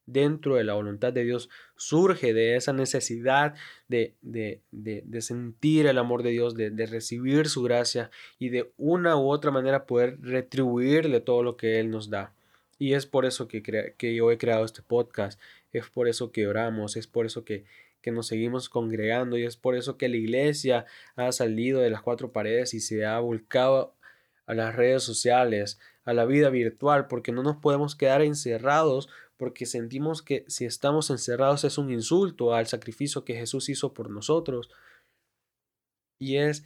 dentro 0.07 0.55
de 0.55 0.63
la 0.63 0.73
voluntad 0.73 1.13
de 1.13 1.23
Dios 1.23 1.49
surge 1.75 2.33
de 2.33 2.55
esa 2.55 2.73
necesidad 2.73 3.53
de, 3.87 4.15
de, 4.21 4.61
de, 4.71 5.21
sentir 5.21 5.85
el 5.85 5.97
amor 5.97 6.23
de 6.23 6.31
Dios, 6.31 6.55
de, 6.55 6.71
recibir 6.87 7.49
su 7.49 7.61
gracia 7.61 8.09
y 8.39 8.49
de 8.49 8.71
una 8.77 9.17
u 9.17 9.29
otra 9.29 9.51
manera 9.51 9.85
poder 9.85 10.17
retribuirle 10.21 11.19
todo 11.19 11.43
lo 11.43 11.57
que 11.57 11.79
Él 11.79 11.91
nos 11.91 12.09
da. 12.09 12.33
Y 12.79 12.93
es 12.93 13.05
por 13.05 13.25
eso 13.25 13.47
que, 13.47 13.61
que 13.97 14.15
yo 14.15 14.31
he 14.31 14.37
creado 14.37 14.63
este 14.63 14.81
podcast, 14.81 15.39
es 15.73 15.89
por 15.89 16.07
eso 16.07 16.31
que 16.31 16.47
oramos, 16.47 16.95
es 16.95 17.05
por 17.05 17.25
eso 17.25 17.43
que, 17.43 17.65
que 18.01 18.11
nos 18.11 18.27
seguimos 18.27 18.69
congregando 18.69 19.37
y 19.37 19.43
es 19.43 19.57
por 19.57 19.75
eso 19.75 19.97
que 19.97 20.09
la 20.09 20.17
iglesia 20.17 20.85
ha 21.15 21.31
salido 21.31 21.81
de 21.81 21.89
las 21.89 22.01
cuatro 22.01 22.31
paredes 22.31 22.73
y 22.73 22.79
se 22.79 23.05
ha 23.05 23.19
volcado 23.19 23.95
a 24.45 24.53
las 24.53 24.75
redes 24.75 25.03
sociales, 25.03 25.79
a 26.05 26.13
la 26.13 26.25
vida 26.25 26.49
virtual, 26.49 27.07
porque 27.07 27.31
no 27.31 27.43
nos 27.43 27.57
podemos 27.57 27.95
quedar 27.95 28.21
encerrados, 28.21 29.09
porque 29.35 29.65
sentimos 29.65 30.21
que 30.21 30.45
si 30.47 30.65
estamos 30.65 31.09
encerrados 31.09 31.63
es 31.63 31.77
un 31.77 31.91
insulto 31.91 32.55
al 32.55 32.67
sacrificio 32.67 33.25
que 33.25 33.35
Jesús 33.35 33.69
hizo 33.69 33.93
por 33.93 34.09
nosotros. 34.09 34.69
Y 36.19 36.37
es, 36.37 36.65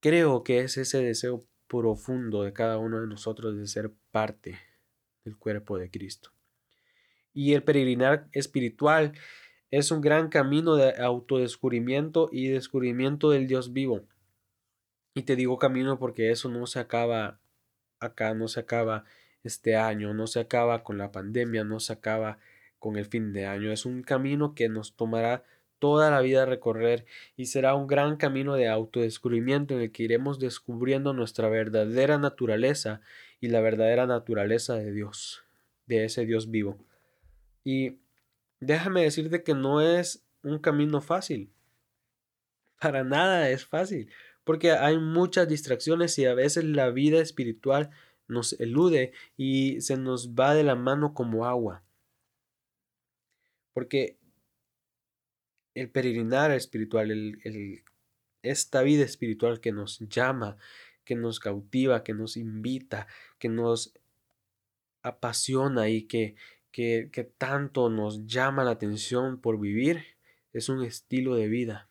creo 0.00 0.44
que 0.44 0.60
es 0.60 0.76
ese 0.76 1.02
deseo 1.02 1.46
profundo 1.66 2.42
de 2.42 2.52
cada 2.52 2.78
uno 2.78 3.00
de 3.00 3.06
nosotros 3.06 3.56
de 3.56 3.66
ser 3.66 3.92
parte 4.10 4.58
del 5.24 5.36
cuerpo 5.36 5.78
de 5.78 5.90
Cristo. 5.90 6.30
Y 7.32 7.54
el 7.54 7.62
peregrinar 7.62 8.28
espiritual 8.32 9.12
es 9.70 9.90
un 9.90 10.00
gran 10.00 10.28
camino 10.28 10.76
de 10.76 10.94
autodescubrimiento 10.96 12.28
y 12.32 12.48
descubrimiento 12.48 13.30
del 13.30 13.46
Dios 13.46 13.72
vivo. 13.72 14.02
Y 15.14 15.22
te 15.22 15.36
digo 15.36 15.58
camino 15.58 15.98
porque 15.98 16.30
eso 16.30 16.48
no 16.48 16.66
se 16.66 16.78
acaba 16.78 17.40
acá, 18.00 18.34
no 18.34 18.48
se 18.48 18.60
acaba 18.60 19.04
este 19.42 19.76
año, 19.76 20.14
no 20.14 20.26
se 20.26 20.40
acaba 20.40 20.82
con 20.82 20.98
la 20.98 21.12
pandemia, 21.12 21.64
no 21.64 21.80
se 21.80 21.92
acaba 21.92 22.38
con 22.78 22.96
el 22.96 23.06
fin 23.06 23.32
de 23.32 23.46
año. 23.46 23.72
Es 23.72 23.84
un 23.84 24.02
camino 24.02 24.54
que 24.54 24.68
nos 24.68 24.94
tomará 24.94 25.44
toda 25.78 26.10
la 26.10 26.20
vida 26.20 26.44
recorrer 26.44 27.06
y 27.36 27.46
será 27.46 27.74
un 27.74 27.86
gran 27.86 28.16
camino 28.16 28.54
de 28.54 28.68
autodescubrimiento 28.68 29.74
en 29.74 29.82
el 29.82 29.92
que 29.92 30.02
iremos 30.04 30.38
descubriendo 30.38 31.12
nuestra 31.12 31.48
verdadera 31.48 32.18
naturaleza 32.18 33.00
y 33.40 33.48
la 33.48 33.60
verdadera 33.60 34.06
naturaleza 34.06 34.74
de 34.74 34.92
Dios, 34.92 35.44
de 35.86 36.04
ese 36.04 36.26
Dios 36.26 36.50
vivo. 36.50 36.78
Y 37.64 37.98
déjame 38.60 39.02
decirte 39.02 39.42
que 39.42 39.54
no 39.54 39.80
es 39.80 40.24
un 40.42 40.58
camino 40.58 41.00
fácil. 41.00 41.52
Para 42.80 43.02
nada 43.04 43.50
es 43.50 43.66
fácil 43.66 44.10
porque 44.48 44.72
hay 44.72 44.96
muchas 44.96 45.46
distracciones 45.46 46.18
y 46.18 46.24
a 46.24 46.32
veces 46.32 46.64
la 46.64 46.88
vida 46.88 47.20
espiritual 47.20 47.90
nos 48.28 48.58
elude 48.58 49.12
y 49.36 49.82
se 49.82 49.98
nos 49.98 50.30
va 50.30 50.54
de 50.54 50.64
la 50.64 50.74
mano 50.74 51.12
como 51.12 51.44
agua. 51.44 51.84
Porque 53.74 54.16
el 55.74 55.90
peregrinar 55.90 56.50
espiritual, 56.52 57.10
el, 57.10 57.84
esta 58.40 58.80
vida 58.80 59.04
espiritual 59.04 59.60
que 59.60 59.70
nos 59.70 59.98
llama, 60.08 60.56
que 61.04 61.14
nos 61.14 61.40
cautiva, 61.40 62.02
que 62.02 62.14
nos 62.14 62.38
invita, 62.38 63.06
que 63.38 63.50
nos 63.50 63.92
apasiona 65.02 65.90
y 65.90 66.04
que, 66.04 66.36
que, 66.78 67.32
tanto 67.38 67.90
nos 67.90 68.26
llama 68.26 68.62
la 68.62 68.70
atención 68.70 69.40
por 69.40 69.58
vivir, 69.58 70.04
es 70.52 70.68
un 70.68 70.84
estilo 70.84 71.34
de 71.34 71.48
vida. 71.48 71.88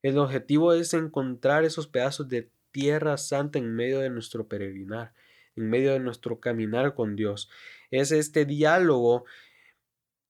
El 0.00 0.16
objetivo 0.18 0.74
es 0.74 0.94
encontrar 0.94 1.64
esos 1.64 1.88
pedazos 1.88 2.28
de 2.28 2.50
tierra 2.70 3.16
santa 3.16 3.58
en 3.58 3.74
medio 3.74 3.98
de 3.98 4.10
nuestro 4.10 4.46
peregrinar, 4.46 5.12
en 5.56 5.68
medio 5.68 5.92
de 5.92 5.98
nuestro 5.98 6.38
caminar 6.38 6.94
con 6.94 7.16
Dios. 7.16 7.50
Es 7.90 8.12
este 8.12 8.44
diálogo. 8.44 9.24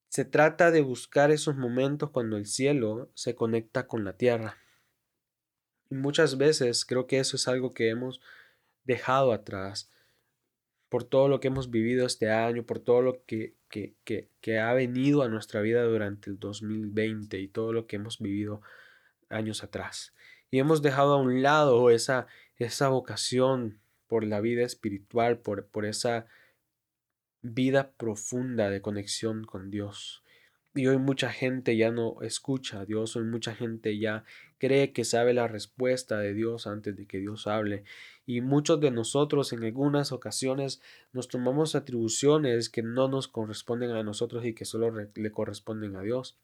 Se 0.09 0.25
trata 0.25 0.71
de 0.71 0.81
buscar 0.81 1.31
esos 1.31 1.55
momentos 1.55 2.11
cuando 2.13 2.39
el 2.39 2.47
cielo 2.47 3.11
se 3.13 3.35
conecta 3.35 3.87
con 3.87 4.07
la 4.07 4.17
tierra. 4.17 4.57
Y 5.91 5.97
muchas 5.97 6.39
veces 6.39 6.87
creo 6.87 7.07
que 7.07 7.19
eso 7.19 7.37
es 7.37 7.47
algo 7.47 7.75
que 7.75 7.91
hemos 7.91 8.23
dejado 8.85 9.35
atrás 9.35 9.91
por 10.89 11.05
todo 11.05 11.29
lo 11.29 11.41
que 11.41 11.49
hemos 11.49 11.71
vivido 11.71 12.07
este 12.07 12.31
año, 12.31 12.65
por 12.65 12.79
todo 12.79 13.03
lo 13.03 13.25
que, 13.25 13.55
que, 13.69 13.95
que, 14.05 14.29
que 14.41 14.59
ha 14.59 14.73
venido 14.75 15.23
a 15.23 15.29
nuestra 15.29 15.61
vida 15.61 15.83
durante 15.83 16.31
el 16.31 16.39
2020 16.39 17.39
y 17.41 17.49
todo 17.49 17.73
lo 17.73 17.87
que 17.87 17.97
hemos 17.97 18.19
vivido 18.21 18.63
años 19.29 19.65
atrás. 19.65 20.15
Y 20.51 20.59
hemos 20.59 20.83
dejado 20.83 21.15
a 21.15 21.21
un 21.21 21.43
lado 21.43 21.91
esa, 21.91 22.27
esa 22.59 22.89
vocación 22.89 23.81
por 24.07 24.25
la 24.25 24.41
vida 24.41 24.63
espiritual, 24.63 25.39
por, 25.39 25.67
por 25.67 25.85
esa 25.85 26.27
vida 27.43 27.91
profunda 27.97 28.71
de 28.71 28.81
conexión 28.81 29.45
con 29.45 29.71
Dios. 29.71 30.23
Y 30.75 30.87
hoy 30.87 30.99
mucha 30.99 31.31
gente 31.31 31.77
ya 31.77 31.91
no 31.91 32.21
escucha 32.23 32.81
a 32.81 32.85
Dios, 32.85 33.17
hoy 33.17 33.25
mucha 33.25 33.55
gente 33.55 33.99
ya 33.99 34.25
cree 34.65 34.95
que 34.95 35.05
sabe 35.05 35.35
la 35.35 35.47
respuesta 35.47 36.19
de 36.19 36.33
Dios 36.33 36.67
antes 36.67 36.97
de 36.97 37.05
que 37.05 37.19
Dios 37.19 37.47
hable. 37.47 37.85
Y 38.25 38.41
muchos 38.41 38.81
de 38.81 38.91
nosotros 38.91 39.53
en 39.53 39.63
algunas 39.63 40.11
ocasiones 40.11 40.81
nos 41.13 41.29
tomamos 41.29 41.75
atribuciones 41.75 42.71
que 42.71 42.83
no 42.83 43.09
nos 43.09 43.29
corresponden 43.29 43.91
a 43.91 44.03
nosotros 44.03 44.43
y 44.47 44.55
que 44.55 44.65
solo 44.65 44.91
le 44.91 45.31
corresponden 45.33 45.97
a 45.97 46.01
Dios. 46.01 46.39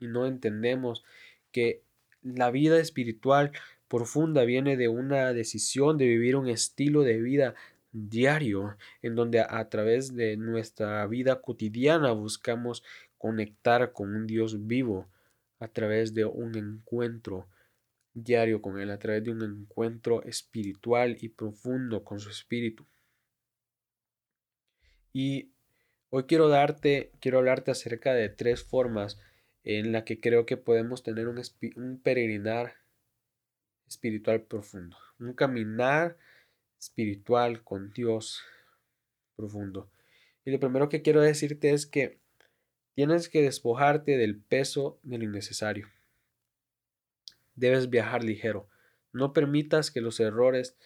Y 0.00 0.06
no 0.06 0.26
entendemos 0.26 1.02
que 1.50 1.82
la 2.20 2.50
vida 2.50 2.78
espiritual 2.78 3.52
profunda 3.88 4.44
viene 4.44 4.76
de 4.76 4.88
una 4.88 5.32
decisión 5.32 5.96
de 5.96 6.08
vivir 6.08 6.36
un 6.36 6.48
estilo 6.48 7.04
de 7.04 7.22
vida 7.22 7.54
diario, 7.92 8.76
en 9.00 9.14
donde 9.14 9.40
a, 9.40 9.68
través 9.70 10.14
de 10.14 10.36
nuestra 10.36 11.06
vida 11.06 11.40
cotidiana 11.40 12.12
buscamos 12.12 12.84
conectar 13.16 13.92
con 13.92 14.14
un 14.14 14.26
Dios 14.26 14.66
vivo 14.66 15.08
a 15.58 15.68
través 15.68 16.12
de 16.12 16.26
un 16.26 16.54
encuentro 16.54 17.46
diario 18.14 18.62
con 18.62 18.80
Él, 18.80 18.90
a 18.90 18.98
través 18.98 19.24
de 19.24 19.30
un 19.30 19.42
encuentro 19.42 20.22
espiritual 20.24 21.16
y 21.20 21.30
profundo 21.30 22.04
con 22.04 22.20
su 22.20 22.30
espíritu. 22.30 22.86
Y 25.12 25.52
hoy 26.10 26.24
quiero 26.24 26.48
darte, 26.48 27.12
quiero 27.20 27.38
hablarte 27.38 27.70
acerca 27.70 28.14
de 28.14 28.28
tres 28.28 28.64
formas 28.64 29.18
en 29.64 29.92
la 29.92 30.04
que 30.04 30.20
creo 30.20 30.46
que 30.46 30.56
podemos 30.56 31.02
tener 31.02 31.28
un, 31.28 31.40
un 31.76 32.00
peregrinar 32.00 32.76
espiritual 33.86 34.42
profundo, 34.42 34.96
un 35.18 35.34
caminar 35.34 36.16
espiritual 36.78 37.62
con 37.62 37.92
Dios 37.92 38.42
profundo. 39.36 39.90
Y 40.44 40.50
lo 40.50 40.58
primero 40.58 40.88
que 40.88 41.02
quiero 41.02 41.20
decirte 41.20 41.70
es 41.70 41.86
que 41.86 42.18
tienes 42.94 43.28
que 43.28 43.42
despojarte 43.42 44.16
del 44.16 44.36
peso 44.36 44.98
de 45.02 45.18
lo 45.18 45.24
innecesario. 45.24 45.88
Debes 47.54 47.90
viajar 47.90 48.24
ligero. 48.24 48.68
No 49.12 49.32
permitas 49.32 49.90
que 49.90 50.00
los 50.00 50.20
errores 50.20 50.76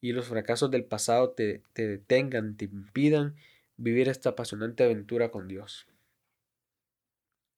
y 0.00 0.12
los 0.12 0.26
fracasos 0.26 0.70
del 0.70 0.84
pasado 0.84 1.30
te, 1.30 1.62
te 1.72 1.86
detengan, 1.86 2.56
te 2.56 2.66
impidan 2.66 3.36
vivir 3.76 4.08
esta 4.08 4.30
apasionante 4.30 4.84
aventura 4.84 5.30
con 5.30 5.48
Dios. 5.48 5.86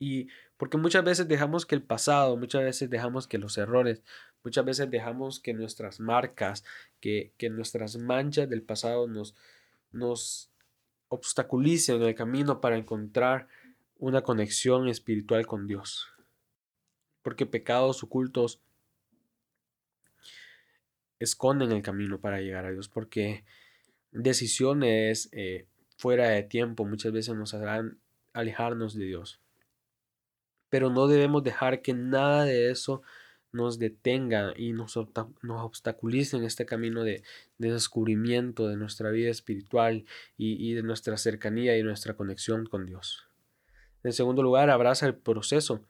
Y 0.00 0.28
porque 0.56 0.76
muchas 0.76 1.04
veces 1.04 1.28
dejamos 1.28 1.66
que 1.66 1.74
el 1.74 1.82
pasado, 1.82 2.36
muchas 2.36 2.62
veces 2.62 2.90
dejamos 2.90 3.26
que 3.26 3.38
los 3.38 3.58
errores, 3.58 4.02
muchas 4.44 4.64
veces 4.64 4.90
dejamos 4.90 5.40
que 5.40 5.54
nuestras 5.54 6.00
marcas, 6.00 6.64
que, 7.00 7.32
que 7.36 7.50
nuestras 7.50 7.96
manchas 7.96 8.48
del 8.48 8.62
pasado 8.62 9.06
nos, 9.06 9.34
nos 9.90 10.50
obstaculicen 11.08 12.02
el 12.02 12.14
camino 12.14 12.60
para 12.60 12.76
encontrar 12.76 13.48
una 13.98 14.22
conexión 14.22 14.88
espiritual 14.88 15.46
con 15.46 15.66
Dios. 15.66 16.08
Porque 17.22 17.46
pecados 17.46 18.02
ocultos 18.02 18.60
esconden 21.18 21.72
el 21.72 21.82
camino 21.82 22.20
para 22.20 22.40
llegar 22.40 22.64
a 22.64 22.70
Dios, 22.70 22.88
porque 22.88 23.44
decisiones 24.12 25.28
eh, 25.32 25.66
fuera 25.96 26.28
de 26.28 26.42
tiempo 26.42 26.84
muchas 26.84 27.12
veces 27.12 27.34
nos 27.34 27.54
harán 27.54 27.98
alejarnos 28.32 28.94
de 28.94 29.04
Dios. 29.04 29.40
Pero 30.70 30.90
no 30.90 31.08
debemos 31.08 31.42
dejar 31.42 31.82
que 31.82 31.94
nada 31.94 32.44
de 32.44 32.70
eso 32.70 33.02
nos 33.52 33.78
detenga 33.78 34.52
y 34.56 34.72
nos, 34.72 34.96
nos 35.42 35.64
obstaculice 35.64 36.36
en 36.36 36.44
este 36.44 36.66
camino 36.66 37.02
de, 37.04 37.22
descubrimiento 37.56 38.68
de 38.68 38.76
nuestra 38.76 39.10
vida 39.10 39.30
espiritual 39.30 40.04
y, 40.36 40.74
de 40.74 40.82
nuestra 40.82 41.16
cercanía 41.16 41.76
y 41.78 41.82
nuestra 41.82 42.14
conexión 42.14 42.66
con 42.66 42.86
Dios. 42.86 43.26
En 44.04 44.12
segundo 44.12 44.42
lugar, 44.42 44.70
abraza 44.70 45.06
el 45.06 45.14
proceso, 45.14 45.82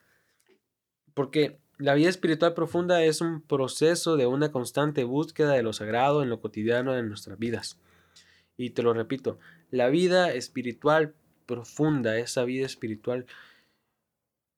porque 1.19 1.59
la 1.79 1.95
vida 1.95 2.11
espiritual 2.11 2.55
profunda 2.55 3.03
es 3.03 3.21
un 3.21 3.43
proceso 3.43 4.17
de 4.17 4.29
una 4.29 4.53
constante 4.53 5.03
búsqueda 5.03 5.55
de 5.55 5.65
lo 5.65 5.73
sagrado 5.73 6.23
en 6.23 6.31
lo 6.31 6.41
cotidiano 6.41 6.93
de 6.93 7.03
nuestras 7.03 7.41
vidas. 7.41 7.77
Y 8.57 8.71
te 8.71 8.85
lo 8.85 8.95
repito, 8.95 9.41
la 9.73 9.89
vida 9.89 10.33
espiritual 10.33 11.17
profunda, 11.45 12.17
esa 12.19 12.45
vida 12.45 12.65
espiritual 12.67 13.27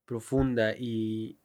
profunda 0.04 0.76
y, 0.76 1.38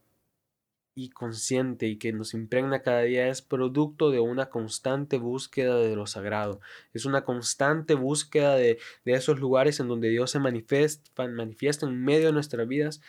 y 0.96 1.12
consciente 1.12 1.88
y 1.88 1.96
que 1.96 2.12
nos 2.12 2.34
impregna 2.34 2.82
cada 2.82 3.04
día 3.04 3.30
es 3.30 3.42
producto 3.42 4.12
de 4.12 4.20
una 4.20 4.50
constante 4.50 5.18
búsqueda 5.18 5.78
de 5.78 5.96
lo 5.96 6.08
sagrado. 6.08 6.60
Es 6.92 7.06
una 7.06 7.24
constante 7.24 7.94
búsqueda 7.94 8.58
de, 8.58 8.80
de 9.06 9.14
esos 9.14 9.40
lugares 9.40 9.80
en 9.80 9.88
donde 9.88 10.10
Dios 10.10 10.32
se 10.32 10.40
manifiesta, 10.40 11.26
manifiesta 11.30 11.86
en 11.86 12.04
medio 12.04 12.26
de 12.26 12.34
nuestras 12.34 12.68
vidas 12.68 13.00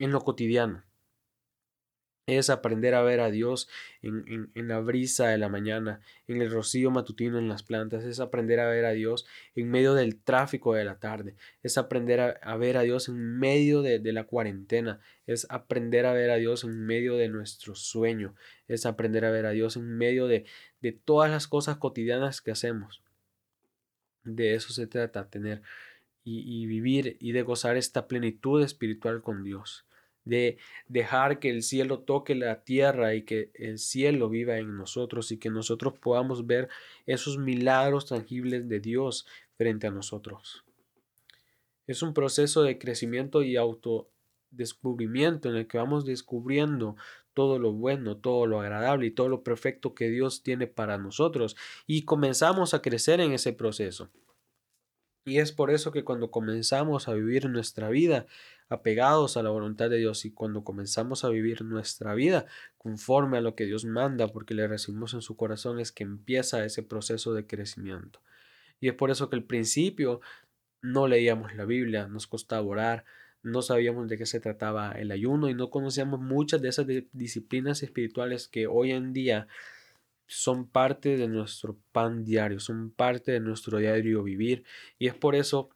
en 0.00 0.10
lo 0.10 0.22
cotidiano 0.22 0.82
es 2.26 2.50
aprender 2.50 2.94
a 2.94 3.02
ver 3.02 3.20
a 3.20 3.30
Dios 3.30 3.68
en, 4.00 4.50
la 4.54 4.78
brisa 4.80 5.28
de 5.28 5.38
la 5.38 5.48
mañana, 5.48 6.00
en 6.28 6.40
el 6.40 6.50
rocío 6.50 6.90
matutino 6.90 7.38
en 7.38 7.48
las 7.48 7.62
plantas, 7.62 8.04
es 8.04 8.20
aprender 8.20 8.60
a 8.60 8.68
ver 8.68 8.84
a 8.84 8.92
Dios 8.92 9.26
en 9.54 9.68
medio 9.70 9.94
del 9.94 10.16
tráfico 10.20 10.74
de 10.74 10.84
la 10.84 10.98
tarde, 10.98 11.34
es 11.62 11.78
aprender 11.78 12.38
a, 12.42 12.56
ver 12.56 12.76
a 12.76 12.82
Dios 12.82 13.08
en 13.08 13.38
medio 13.38 13.82
de, 13.82 14.00
la 14.12 14.24
cuarentena, 14.24 15.00
es 15.26 15.46
aprender 15.50 16.06
a 16.06 16.12
ver 16.12 16.30
a 16.30 16.36
Dios 16.36 16.62
en 16.64 16.86
medio 16.86 17.16
de 17.16 17.28
nuestro 17.28 17.74
sueño, 17.74 18.34
es 18.68 18.86
aprender 18.86 19.24
a 19.24 19.30
ver 19.30 19.46
a 19.46 19.50
Dios 19.50 19.76
en 19.76 19.96
medio 19.96 20.28
de, 20.28 20.44
de 20.80 20.92
todas 20.92 21.30
las 21.30 21.48
cosas 21.48 21.76
cotidianas 21.78 22.40
que 22.40 22.52
hacemos. 22.52 23.02
De 24.24 24.54
eso 24.54 24.72
se 24.72 24.86
trata, 24.86 25.28
tener 25.28 25.62
y 26.24 26.66
vivir 26.66 27.16
y 27.18 27.32
de 27.32 27.42
gozar 27.42 27.76
esta 27.76 28.06
plenitud 28.06 28.62
espiritual 28.62 29.22
con 29.22 29.42
Dios 29.42 29.84
de 30.24 30.58
dejar 30.88 31.38
que 31.38 31.50
el 31.50 31.62
cielo 31.62 32.00
toque 32.00 32.34
la 32.34 32.62
tierra 32.62 33.14
y 33.14 33.22
que 33.22 33.50
el 33.54 33.78
cielo 33.78 34.28
viva 34.28 34.58
en 34.58 34.76
nosotros 34.76 35.32
y 35.32 35.38
que 35.38 35.50
nosotros 35.50 35.94
podamos 35.98 36.46
ver 36.46 36.68
esos 37.06 37.38
milagros 37.38 38.06
tangibles 38.06 38.68
de 38.68 38.80
Dios 38.80 39.26
frente 39.56 39.86
a 39.86 39.90
nosotros. 39.90 40.64
Es 41.86 42.02
un 42.02 42.14
proceso 42.14 42.62
de 42.62 42.78
crecimiento 42.78 43.42
y 43.42 43.56
autodescubrimiento 43.56 45.48
en 45.48 45.56
el 45.56 45.66
que 45.66 45.78
vamos 45.78 46.04
descubriendo 46.04 46.96
todo 47.34 47.58
lo 47.58 47.72
bueno, 47.72 48.16
todo 48.16 48.46
lo 48.46 48.60
agradable 48.60 49.06
y 49.06 49.10
todo 49.10 49.28
lo 49.28 49.42
perfecto 49.42 49.94
que 49.94 50.08
Dios 50.08 50.42
tiene 50.42 50.66
para 50.66 50.98
nosotros 50.98 51.56
y 51.86 52.02
comenzamos 52.02 52.74
a 52.74 52.82
crecer 52.82 53.20
en 53.20 53.32
ese 53.32 53.52
proceso. 53.52 54.10
Y 55.24 55.38
es 55.38 55.52
por 55.52 55.70
eso 55.70 55.92
que 55.92 56.04
cuando 56.04 56.30
comenzamos 56.30 57.08
a 57.08 57.14
vivir 57.14 57.48
nuestra 57.48 57.88
vida 57.88 58.26
apegados 58.72 59.36
a 59.36 59.42
la 59.42 59.50
voluntad 59.50 59.90
de 59.90 59.98
Dios 59.98 60.24
y 60.24 60.30
cuando 60.30 60.64
comenzamos 60.64 61.24
a 61.24 61.28
vivir 61.28 61.62
nuestra 61.62 62.14
vida 62.14 62.46
conforme 62.78 63.38
a 63.38 63.40
lo 63.42 63.54
que 63.54 63.66
Dios 63.66 63.84
manda, 63.84 64.28
porque 64.28 64.54
le 64.54 64.66
recibimos 64.66 65.14
en 65.14 65.22
su 65.22 65.36
corazón, 65.36 65.78
es 65.78 65.92
que 65.92 66.04
empieza 66.04 66.64
ese 66.64 66.82
proceso 66.82 67.34
de 67.34 67.46
crecimiento. 67.46 68.20
Y 68.80 68.88
es 68.88 68.94
por 68.94 69.10
eso 69.10 69.28
que 69.28 69.36
al 69.36 69.44
principio 69.44 70.20
no 70.80 71.06
leíamos 71.06 71.54
la 71.54 71.66
Biblia, 71.66 72.08
nos 72.08 72.26
costaba 72.26 72.62
orar, 72.62 73.04
no 73.42 73.60
sabíamos 73.60 74.08
de 74.08 74.16
qué 74.16 74.26
se 74.26 74.40
trataba 74.40 74.92
el 74.92 75.10
ayuno 75.10 75.50
y 75.50 75.54
no 75.54 75.70
conocíamos 75.70 76.20
muchas 76.20 76.62
de 76.62 76.68
esas 76.68 76.86
disciplinas 77.12 77.82
espirituales 77.82 78.48
que 78.48 78.66
hoy 78.66 78.92
en 78.92 79.12
día 79.12 79.48
son 80.26 80.66
parte 80.66 81.16
de 81.16 81.28
nuestro 81.28 81.76
pan 81.92 82.24
diario, 82.24 82.58
son 82.58 82.90
parte 82.90 83.32
de 83.32 83.40
nuestro 83.40 83.78
diario 83.78 84.22
vivir. 84.22 84.64
Y 84.98 85.08
es 85.08 85.14
por 85.14 85.34
eso 85.34 85.70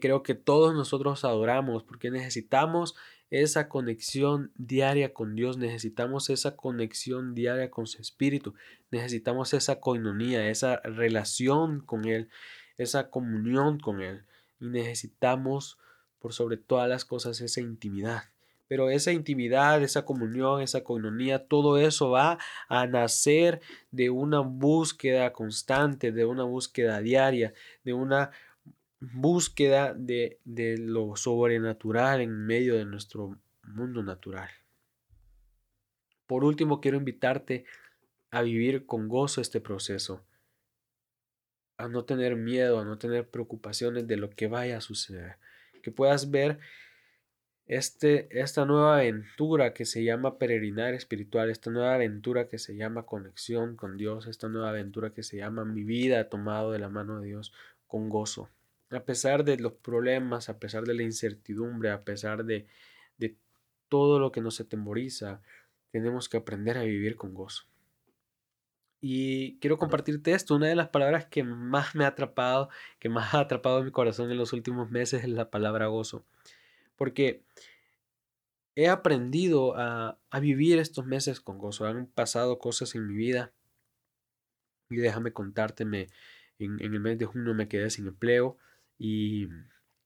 creo 0.00 0.22
que 0.22 0.34
todos 0.34 0.74
nosotros 0.74 1.24
adoramos, 1.24 1.82
porque 1.82 2.10
necesitamos 2.10 2.94
esa 3.30 3.68
conexión 3.68 4.52
diaria 4.56 5.14
con 5.14 5.34
Dios, 5.34 5.56
necesitamos 5.56 6.28
esa 6.28 6.54
conexión 6.54 7.34
diaria 7.34 7.70
con 7.70 7.86
su 7.86 8.00
Espíritu, 8.02 8.54
necesitamos 8.90 9.54
esa 9.54 9.80
coinonía, 9.80 10.50
esa 10.50 10.80
relación 10.84 11.80
con 11.80 12.04
Él, 12.04 12.28
esa 12.76 13.08
comunión 13.08 13.78
con 13.78 14.02
Él. 14.02 14.24
Y 14.60 14.66
necesitamos, 14.66 15.78
por 16.18 16.34
sobre 16.34 16.58
todas 16.58 16.88
las 16.88 17.06
cosas, 17.06 17.40
esa 17.40 17.62
intimidad. 17.62 18.24
Pero 18.68 18.90
esa 18.90 19.12
intimidad, 19.12 19.82
esa 19.82 20.04
comunión, 20.04 20.62
esa 20.62 20.84
coinonía, 20.84 21.46
todo 21.46 21.78
eso 21.78 22.10
va 22.10 22.38
a 22.68 22.86
nacer 22.86 23.60
de 23.90 24.10
una 24.10 24.40
búsqueda 24.40 25.32
constante, 25.32 26.12
de 26.12 26.24
una 26.24 26.44
búsqueda 26.44 27.00
diaria, 27.00 27.54
de 27.84 27.92
una 27.92 28.30
búsqueda 29.02 29.94
de, 29.94 30.38
de 30.44 30.78
lo 30.78 31.16
sobrenatural 31.16 32.20
en 32.20 32.46
medio 32.46 32.76
de 32.76 32.84
nuestro 32.84 33.36
mundo 33.64 34.02
natural. 34.02 34.48
Por 36.26 36.44
último, 36.44 36.80
quiero 36.80 36.98
invitarte 36.98 37.64
a 38.30 38.42
vivir 38.42 38.86
con 38.86 39.08
gozo 39.08 39.40
este 39.40 39.60
proceso, 39.60 40.24
a 41.76 41.88
no 41.88 42.04
tener 42.04 42.36
miedo, 42.36 42.78
a 42.78 42.84
no 42.84 42.96
tener 42.96 43.28
preocupaciones 43.28 44.06
de 44.06 44.16
lo 44.16 44.30
que 44.30 44.46
vaya 44.46 44.78
a 44.78 44.80
suceder, 44.80 45.36
que 45.82 45.90
puedas 45.90 46.30
ver 46.30 46.60
este, 47.66 48.28
esta 48.40 48.64
nueva 48.64 48.98
aventura 48.98 49.74
que 49.74 49.84
se 49.84 50.04
llama 50.04 50.38
peregrinar 50.38 50.94
espiritual, 50.94 51.50
esta 51.50 51.70
nueva 51.70 51.94
aventura 51.94 52.48
que 52.48 52.58
se 52.58 52.76
llama 52.76 53.04
conexión 53.04 53.74
con 53.74 53.96
Dios, 53.96 54.28
esta 54.28 54.48
nueva 54.48 54.70
aventura 54.70 55.10
que 55.12 55.24
se 55.24 55.38
llama 55.38 55.64
mi 55.64 55.82
vida 55.82 56.28
tomado 56.28 56.70
de 56.70 56.78
la 56.78 56.88
mano 56.88 57.20
de 57.20 57.26
Dios 57.26 57.52
con 57.88 58.08
gozo. 58.08 58.48
A 58.92 59.04
pesar 59.04 59.44
de 59.44 59.56
los 59.58 59.72
problemas, 59.72 60.48
a 60.48 60.58
pesar 60.58 60.84
de 60.84 60.94
la 60.94 61.02
incertidumbre, 61.02 61.90
a 61.90 62.04
pesar 62.04 62.44
de, 62.44 62.66
de 63.18 63.36
todo 63.88 64.18
lo 64.18 64.32
que 64.32 64.40
nos 64.40 64.60
atemoriza, 64.60 65.40
tenemos 65.90 66.28
que 66.28 66.36
aprender 66.36 66.78
a 66.78 66.82
vivir 66.82 67.16
con 67.16 67.34
gozo. 67.34 67.64
Y 69.00 69.58
quiero 69.58 69.78
compartirte 69.78 70.32
esto. 70.32 70.54
Una 70.54 70.68
de 70.68 70.76
las 70.76 70.88
palabras 70.88 71.26
que 71.26 71.42
más 71.42 71.94
me 71.94 72.04
ha 72.04 72.08
atrapado, 72.08 72.68
que 72.98 73.08
más 73.08 73.34
ha 73.34 73.40
atrapado 73.40 73.82
mi 73.82 73.90
corazón 73.90 74.30
en 74.30 74.38
los 74.38 74.52
últimos 74.52 74.90
meses 74.90 75.24
es 75.24 75.28
la 75.28 75.50
palabra 75.50 75.86
gozo 75.86 76.24
porque 77.02 77.42
he 78.76 78.86
aprendido 78.88 79.74
a, 79.76 80.20
vivir 80.40 80.78
estos 80.78 81.04
meses 81.04 81.40
con 81.40 81.58
gozo. 81.58 81.84
Han 81.84 82.06
pasado 82.06 82.60
cosas 82.60 82.94
en 82.94 83.08
mi 83.08 83.14
vida 83.14 83.52
y 84.88 84.98
déjame 84.98 85.32
contárteme, 85.32 86.06
en, 86.60 86.78
el 86.80 87.00
mes 87.00 87.18
de 87.18 87.24
junio 87.24 87.54
me 87.54 87.66
quedé 87.66 87.90
sin 87.90 88.06
empleo 88.06 88.56
y, 88.98 89.48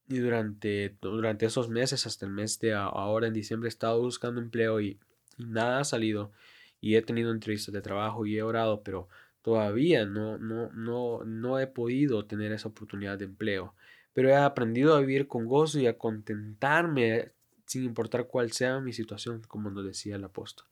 durante, 0.06 0.96
durante 1.00 1.46
esos 1.46 1.68
meses, 1.68 2.06
hasta 2.06 2.26
el 2.26 2.32
mes 2.32 2.58
de 2.60 2.74
ahora 2.74 3.26
en 3.26 3.32
diciembre, 3.34 3.68
he 3.68 3.70
estado 3.70 4.00
buscando 4.00 4.40
empleo 4.40 4.80
y, 4.80 4.98
nada 5.38 5.80
ha 5.80 5.84
salido 5.84 6.32
y 6.80 6.96
he 6.96 7.02
tenido 7.02 7.30
entrevistas 7.30 7.74
de 7.74 7.82
trabajo 7.82 8.24
y 8.24 8.38
he 8.38 8.42
orado, 8.42 8.82
pero 8.82 9.08
todavía 9.42 10.06
no, 10.06 10.38
no, 10.38 10.70
no, 10.72 11.24
no 11.24 11.58
he 11.58 11.66
podido 11.66 12.24
tener 12.24 12.52
esa 12.52 12.68
oportunidad 12.68 13.18
de 13.18 13.26
empleo 13.26 13.74
pero 14.16 14.30
he 14.30 14.34
aprendido 14.34 14.96
a 14.96 15.00
vivir 15.00 15.28
con 15.28 15.44
gozo 15.44 15.78
y 15.78 15.86
a 15.86 15.98
contentarme 15.98 17.32
sin 17.66 17.84
importar 17.84 18.26
cuál 18.26 18.50
sea 18.50 18.80
mi 18.80 18.94
situación, 18.94 19.42
como 19.46 19.68
nos 19.70 19.84
decía 19.84 20.16
el 20.16 20.24
apóstol. 20.24 20.66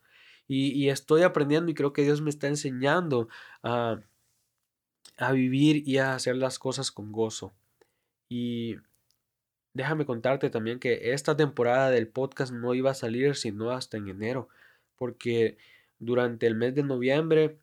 Y, 0.49 0.89
estoy 0.89 1.25
aprendiendo 1.25 1.71
y 1.71 1.75
creo 1.75 1.93
que 1.93 2.05
Dios 2.05 2.23
me 2.23 2.31
está 2.31 2.47
enseñando 2.49 3.29
a, 3.63 4.01
a 5.19 5.33
vivir 5.33 5.87
y 5.87 5.99
a 5.99 6.15
hacer 6.15 6.37
las 6.37 6.59
cosas 6.59 6.91
con 6.91 7.13
gozo. 7.13 7.53
Y 8.35 8.79
déjame 9.75 10.07
contarte 10.07 10.51
también 10.51 10.81
que 10.81 11.13
esta 11.13 11.37
temporada 11.37 11.91
del 11.91 12.09
podcast 12.09 12.53
no 12.53 12.75
iba 12.75 12.91
a 12.91 12.95
salir 12.95 13.37
sino 13.37 13.71
hasta 13.71 13.97
en 13.97 14.09
enero, 14.09 14.49
porque 14.97 15.57
durante 15.99 16.47
el 16.47 16.57
mes 16.57 16.75
de 16.75 16.83
noviembre 16.83 17.59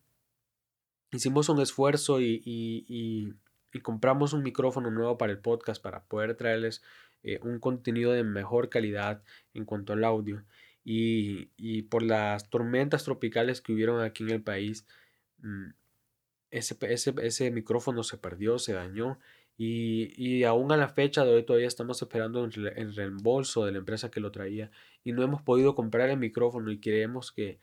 hicimos 1.12 1.50
un 1.50 1.60
esfuerzo 1.60 2.22
y, 2.22 2.42
y 2.46 3.80
compramos 3.82 4.34
un 4.34 4.44
micrófono 4.44 4.92
nuevo 4.92 5.18
para 5.18 5.34
el 5.34 5.40
podcast 5.40 5.82
para 5.82 6.04
poder 6.06 6.36
traerles 6.36 6.82
eh, 7.24 7.40
un 7.44 7.60
contenido 7.60 8.14
de 8.14 8.24
mejor 8.24 8.70
calidad 8.70 9.24
en 9.54 9.66
cuanto 9.66 9.94
al 9.94 10.04
audio. 10.04 10.44
Y, 10.84 11.84
por 11.84 12.02
las 12.02 12.50
tormentas 12.50 13.04
tropicales 13.04 13.62
que 13.62 13.74
hubieron 13.74 14.02
aquí 14.02 14.24
en 14.24 14.32
el 14.32 14.42
país, 14.42 14.88
mm, 15.40 15.70
ese, 16.50 16.78
ese, 17.22 17.52
micrófono 17.52 18.04
se 18.04 18.18
perdió, 18.18 18.58
se 18.58 18.74
dañó. 18.74 19.20
Y, 19.64 20.12
y, 20.18 20.44
aún 20.44 20.72
a 20.72 20.78
la 20.78 20.90
fecha 20.90 21.24
de 21.24 21.36
hoy 21.36 21.44
todavía 21.44 21.68
estamos 21.68 22.02
esperando 22.02 22.44
el 22.44 22.96
reembolso 22.96 23.64
de 23.64 23.72
la 23.72 23.78
empresa 23.78 24.10
que 24.10 24.20
lo 24.20 24.32
traía. 24.32 24.72
Y 25.04 25.12
no 25.12 25.22
hemos 25.22 25.44
podido 25.44 25.76
comprar 25.76 26.10
el 26.10 26.18
micrófono 26.18 26.72
y 26.72 26.80
creemos 26.80 27.32
que 27.32 27.60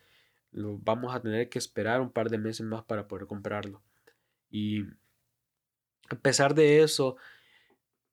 lo 0.52 0.78
vamos 0.78 1.12
a 1.12 1.20
tener 1.20 1.48
que 1.48 1.58
esperar 1.58 2.00
un 2.00 2.12
par 2.12 2.30
de 2.30 2.38
meses 2.38 2.64
más 2.64 2.84
para 2.84 3.08
poder 3.08 3.26
comprarlo. 3.26 3.82
Y 4.48 4.84
a 6.08 6.14
pesar 6.22 6.54
de 6.54 6.82
eso, 6.82 7.16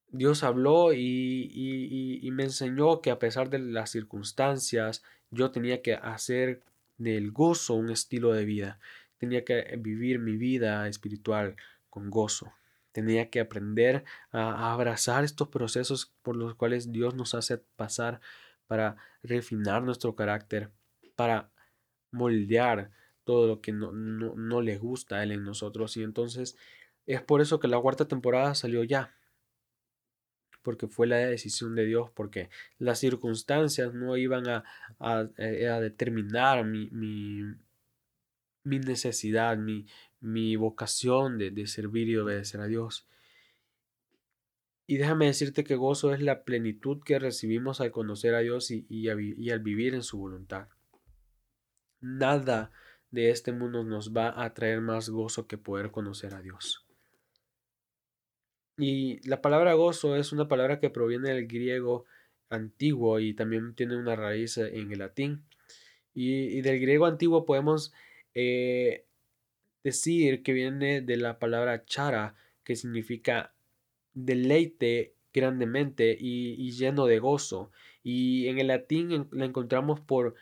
Dios 0.10 0.44
habló 0.44 0.92
y, 0.92 2.28
me 2.34 2.44
enseñó 2.44 3.02
que 3.02 3.12
a 3.12 3.20
pesar 3.20 3.52
de 3.52 3.60
las 3.60 3.92
circunstancias, 3.92 5.04
yo 5.30 5.52
tenía 5.52 5.84
que 5.84 5.94
hacer 5.94 6.64
del 6.98 7.32
gozo 7.32 7.76
un 7.76 7.92
estilo 7.92 8.34
de 8.34 8.46
vida. 8.46 8.80
Tenía 9.20 9.46
que 9.46 9.76
vivir 9.78 10.20
mi 10.20 10.38
vida 10.38 10.88
espiritual 10.88 11.56
con 11.92 12.10
gozo. 12.10 12.52
Tenía 12.96 13.30
que 13.30 13.42
aprender 13.42 14.06
a, 14.32 14.72
abrazar 14.72 15.26
estos 15.26 15.50
procesos 15.50 16.14
por 16.22 16.38
los 16.38 16.56
cuales 16.56 16.92
Dios 16.94 17.14
nos 17.16 17.36
hace 17.36 17.58
pasar 17.58 18.22
para 18.68 18.96
refinar 19.22 19.84
nuestro 19.84 20.16
carácter, 20.16 20.72
para 21.16 21.52
moldear 22.12 22.92
todo 23.26 23.48
lo 23.48 23.60
que 23.60 23.74
no, 23.74 23.92
no, 23.92 24.36
no 24.36 24.62
le 24.62 24.78
gusta 24.78 25.18
a 25.18 25.24
Él 25.24 25.34
en 25.34 25.44
nosotros. 25.44 25.98
Y 25.98 26.04
entonces 26.04 26.58
es 27.06 27.22
por 27.22 27.42
eso 27.42 27.60
que 27.60 27.68
la 27.68 27.80
cuarta 27.82 28.08
temporada 28.08 28.56
salió 28.56 28.84
ya 28.86 29.14
porque 30.66 30.88
fue 30.88 31.06
la 31.06 31.18
decisión 31.18 31.76
de 31.76 31.86
Dios, 31.86 32.10
porque 32.16 32.50
las 32.80 33.00
circunstancias 33.00 33.94
no 33.94 34.18
iban 34.18 34.50
a, 34.50 34.64
eh, 35.38 35.70
determinar 35.80 36.66
mi, 36.66 36.90
mi, 36.92 38.80
necesidad, 38.80 39.58
mi, 39.58 39.86
mi 40.26 40.56
vocación 40.56 41.38
de, 41.38 41.68
servir 41.68 42.10
y 42.10 42.18
obedecer 42.18 42.60
a 42.60 42.66
Dios. 42.66 43.08
Y 44.88 44.98
déjame 44.98 45.28
decirte 45.28 45.64
que 45.64 45.76
gozo 45.76 46.14
es 46.14 46.22
la 46.22 46.44
plenitud 46.44 47.02
que 47.04 47.20
recibimos 47.20 47.82
al 47.82 47.92
conocer 47.92 48.36
a 48.36 48.40
Dios 48.40 48.72
y, 48.72 48.86
y, 48.90 49.10
al 49.10 49.60
vivir 49.60 49.94
en 49.94 50.04
su 50.04 50.18
voluntad. 50.18 50.68
Nada 52.02 52.72
de 53.12 53.30
este 53.30 53.52
mundo 53.52 53.84
nos 53.84 54.14
va 54.14 54.44
a 54.44 54.54
traer 54.54 54.82
más 54.82 55.10
gozo 55.10 55.48
que 55.48 55.58
poder 55.58 55.92
conocer 55.92 56.34
a 56.34 56.42
Dios. 56.42 56.86
Y 58.78 59.28
la 59.28 59.42
palabra 59.42 59.74
gozo 59.74 60.16
es 60.16 60.32
una 60.32 60.48
palabra 60.48 60.80
que 60.80 60.90
proviene 60.90 61.30
del 61.34 61.48
griego 61.48 62.06
antiguo 62.50 63.20
y 63.20 63.34
también 63.34 63.74
tiene 63.74 63.96
una 63.96 64.16
raíz 64.16 64.58
en 64.58 64.92
el 64.92 65.00
latín. 65.00 65.46
Y, 66.14 66.62
del 66.62 66.80
griego 66.80 67.06
antiguo 67.06 67.46
podemos 67.46 67.94
eh, 68.34 69.06
decir 69.86 70.42
que 70.42 70.52
viene 70.52 71.02
de 71.02 71.16
la 71.16 71.38
palabra 71.38 71.86
chara, 71.86 72.34
que 72.64 72.76
significa 72.76 73.54
deleite 74.16 75.14
grandemente 75.32 76.18
y, 76.20 76.72
lleno 76.72 77.06
de 77.06 77.20
gozo. 77.20 77.72
Y 78.04 78.48
en 78.48 78.58
el 78.58 78.68
latín 78.68 79.28
la 79.32 79.46
encontramos 79.46 80.00
por 80.00 80.34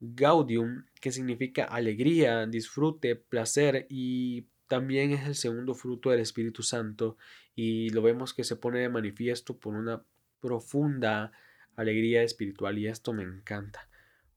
gaudium, 0.00 0.84
que 1.00 1.12
significa 1.12 1.64
alegría, 1.64 2.46
disfrute, 2.46 3.16
placer 3.16 3.86
y 3.88 4.44
también 4.68 5.12
es 5.12 5.26
el 5.26 5.34
segundo 5.34 5.74
fruto 5.74 6.10
del 6.10 6.20
Espíritu 6.20 6.62
Santo 6.62 7.16
y 7.56 7.88
lo 7.90 8.02
vemos 8.02 8.34
que 8.34 8.44
se 8.44 8.56
pone 8.56 8.80
de 8.80 8.90
manifiesto 8.90 9.56
por 9.56 9.74
una 9.74 10.02
profunda 10.40 11.32
alegría 11.74 12.22
espiritual 12.22 12.78
y 12.78 12.86
esto 12.86 13.12
me 13.12 13.22
encanta 13.22 13.88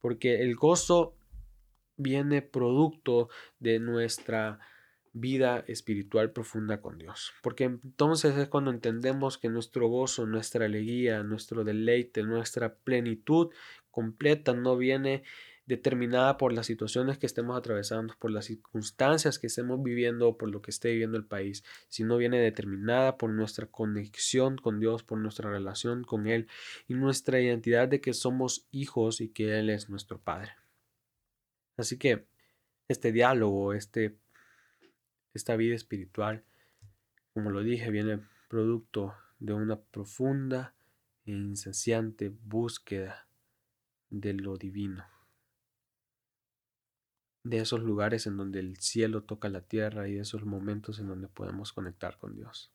porque 0.02 0.41
el 0.41 0.56
gozo 0.56 1.15
viene 1.97 2.41
producto 2.41 3.29
de 3.60 3.79
nuestra 3.79 4.60
vida 5.13 5.63
espiritual 5.67 6.32
profunda 6.32 6.82
con 6.82 6.97
Dios. 6.97 7.32
Porque 7.41 7.65
entonces 7.65 8.36
es 8.36 8.49
cuando 8.49 8.71
entendemos 8.71 9.38
que 9.38 9.49
nuestro 9.49 9.88
gozo, 9.88 10.25
nuestra 10.25 10.65
alegría, 10.65 11.23
nuestro 11.23 11.63
deleite, 11.63 12.23
nuestra 12.23 12.73
plenitud 12.75 13.51
completa 13.91 14.53
no 14.53 14.75
viene 14.75 15.23
determinada 15.65 16.38
por 16.38 16.51
las 16.51 16.65
situaciones 16.65 17.17
que 17.17 17.25
estemos 17.25 17.58
atravesando, 17.58 18.15
por 18.19 18.32
las 18.32 18.45
circunstancias 18.45 19.39
que 19.39 19.47
estemos 19.47 19.82
viviendo, 19.82 20.38
por 20.38 20.49
lo 20.49 20.62
que 20.62 20.71
esté 20.71 20.91
viviendo 20.91 21.17
el 21.17 21.25
país, 21.25 21.63
sino 21.88 22.17
viene 22.17 22.39
determinada 22.39 23.17
por 23.17 23.29
nuestra 23.29 23.67
conexión 23.67 24.58
con 24.58 24.79
Dios, 24.79 25.03
por 25.03 25.19
nuestra 25.19 25.49
relación 25.49 26.03
con 26.03 26.27
Él 26.27 26.47
y 26.88 26.95
nuestra 26.95 27.39
identidad 27.39 27.88
de 27.88 28.01
que 28.01 28.13
somos 28.13 28.67
hijos 28.71 29.21
y 29.21 29.29
que 29.29 29.58
Él 29.60 29.69
es 29.69 29.89
nuestro 29.89 30.19
Padre. 30.19 30.62
Así 31.77 31.97
que 31.97 32.25
este 32.88 33.12
diálogo, 33.12 33.73
este, 33.73 34.17
esta 35.33 35.55
vida 35.55 35.75
espiritual, 35.75 36.43
como 37.33 37.49
lo 37.49 37.62
dije, 37.62 37.89
viene 37.89 38.19
producto 38.47 39.15
de 39.39 39.53
una 39.53 39.79
profunda 39.79 40.75
e 41.25 41.31
insaciante 41.31 42.29
búsqueda 42.29 43.27
de 44.09 44.33
lo 44.33 44.57
divino 44.57 45.05
de 47.43 47.57
esos 47.57 47.81
lugares 47.81 48.25
en 48.25 48.38
donde 48.38 48.59
el 48.59 48.77
cielo 48.77 49.23
toca 49.23 49.49
la 49.49 49.62
tierra 49.62 50.07
y 50.07 50.13
de 50.13 50.21
esos 50.21 50.45
momentos 50.45 50.99
en 50.99 51.07
donde 51.07 51.27
podemos 51.27 51.73
conectar 51.73 52.17
con 52.17 52.36
Dios. 52.36 52.71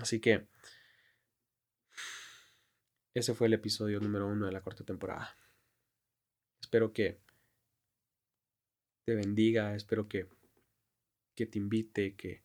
Así 0.00 0.20
que 0.20 0.48
ese 3.14 3.34
fue 3.34 3.46
el 3.46 3.52
episodio 3.52 4.00
número 4.00 4.26
uno 4.26 4.46
de 4.46 4.52
la 4.52 4.60
cuarta 4.60 4.84
temporada. 4.84 5.36
Espero 6.62 6.92
que 6.92 7.18
te 9.04 9.14
bendiga, 9.14 9.74
espero 9.74 10.08
que, 10.08 10.28
que 11.34 11.44
te 11.46 11.58
invite, 11.58 12.14
que, 12.14 12.42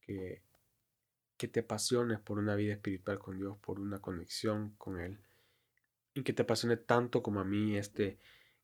que, 0.00 0.42
que 1.38 1.48
te 1.48 1.60
apasiones 1.60 2.20
por 2.20 2.38
una 2.38 2.54
vida 2.56 2.74
espiritual 2.74 3.18
con 3.18 3.38
Dios, 3.38 3.56
por 3.58 3.80
una 3.80 4.00
conexión 4.00 4.74
con 4.76 5.00
Él, 5.00 5.20
y 6.12 6.22
que 6.22 6.32
te 6.32 6.42
apasione 6.42 6.76
tanto 6.76 7.22
como 7.22 7.40
a 7.40 7.44
mí 7.44 7.76
este 7.76 8.18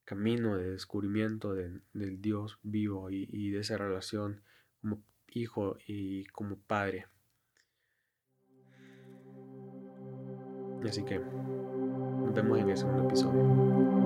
camino 0.04 0.56
de 0.56 0.70
descubrimiento 0.70 1.54
del 1.54 2.20
Dios 2.20 2.58
vivo 2.62 3.10
y, 3.10 3.50
de 3.50 3.60
esa 3.60 3.76
relación 3.76 4.42
como 4.80 5.02
hijo 5.28 5.76
y 5.86 6.24
como 6.26 6.58
padre. 6.58 7.06
Así 10.82 11.04
que 11.04 11.18
nos 11.18 12.32
vemos 12.32 12.58
en 12.58 12.70
el 12.70 12.76
segundo 12.76 13.04
episodio. 13.04 13.97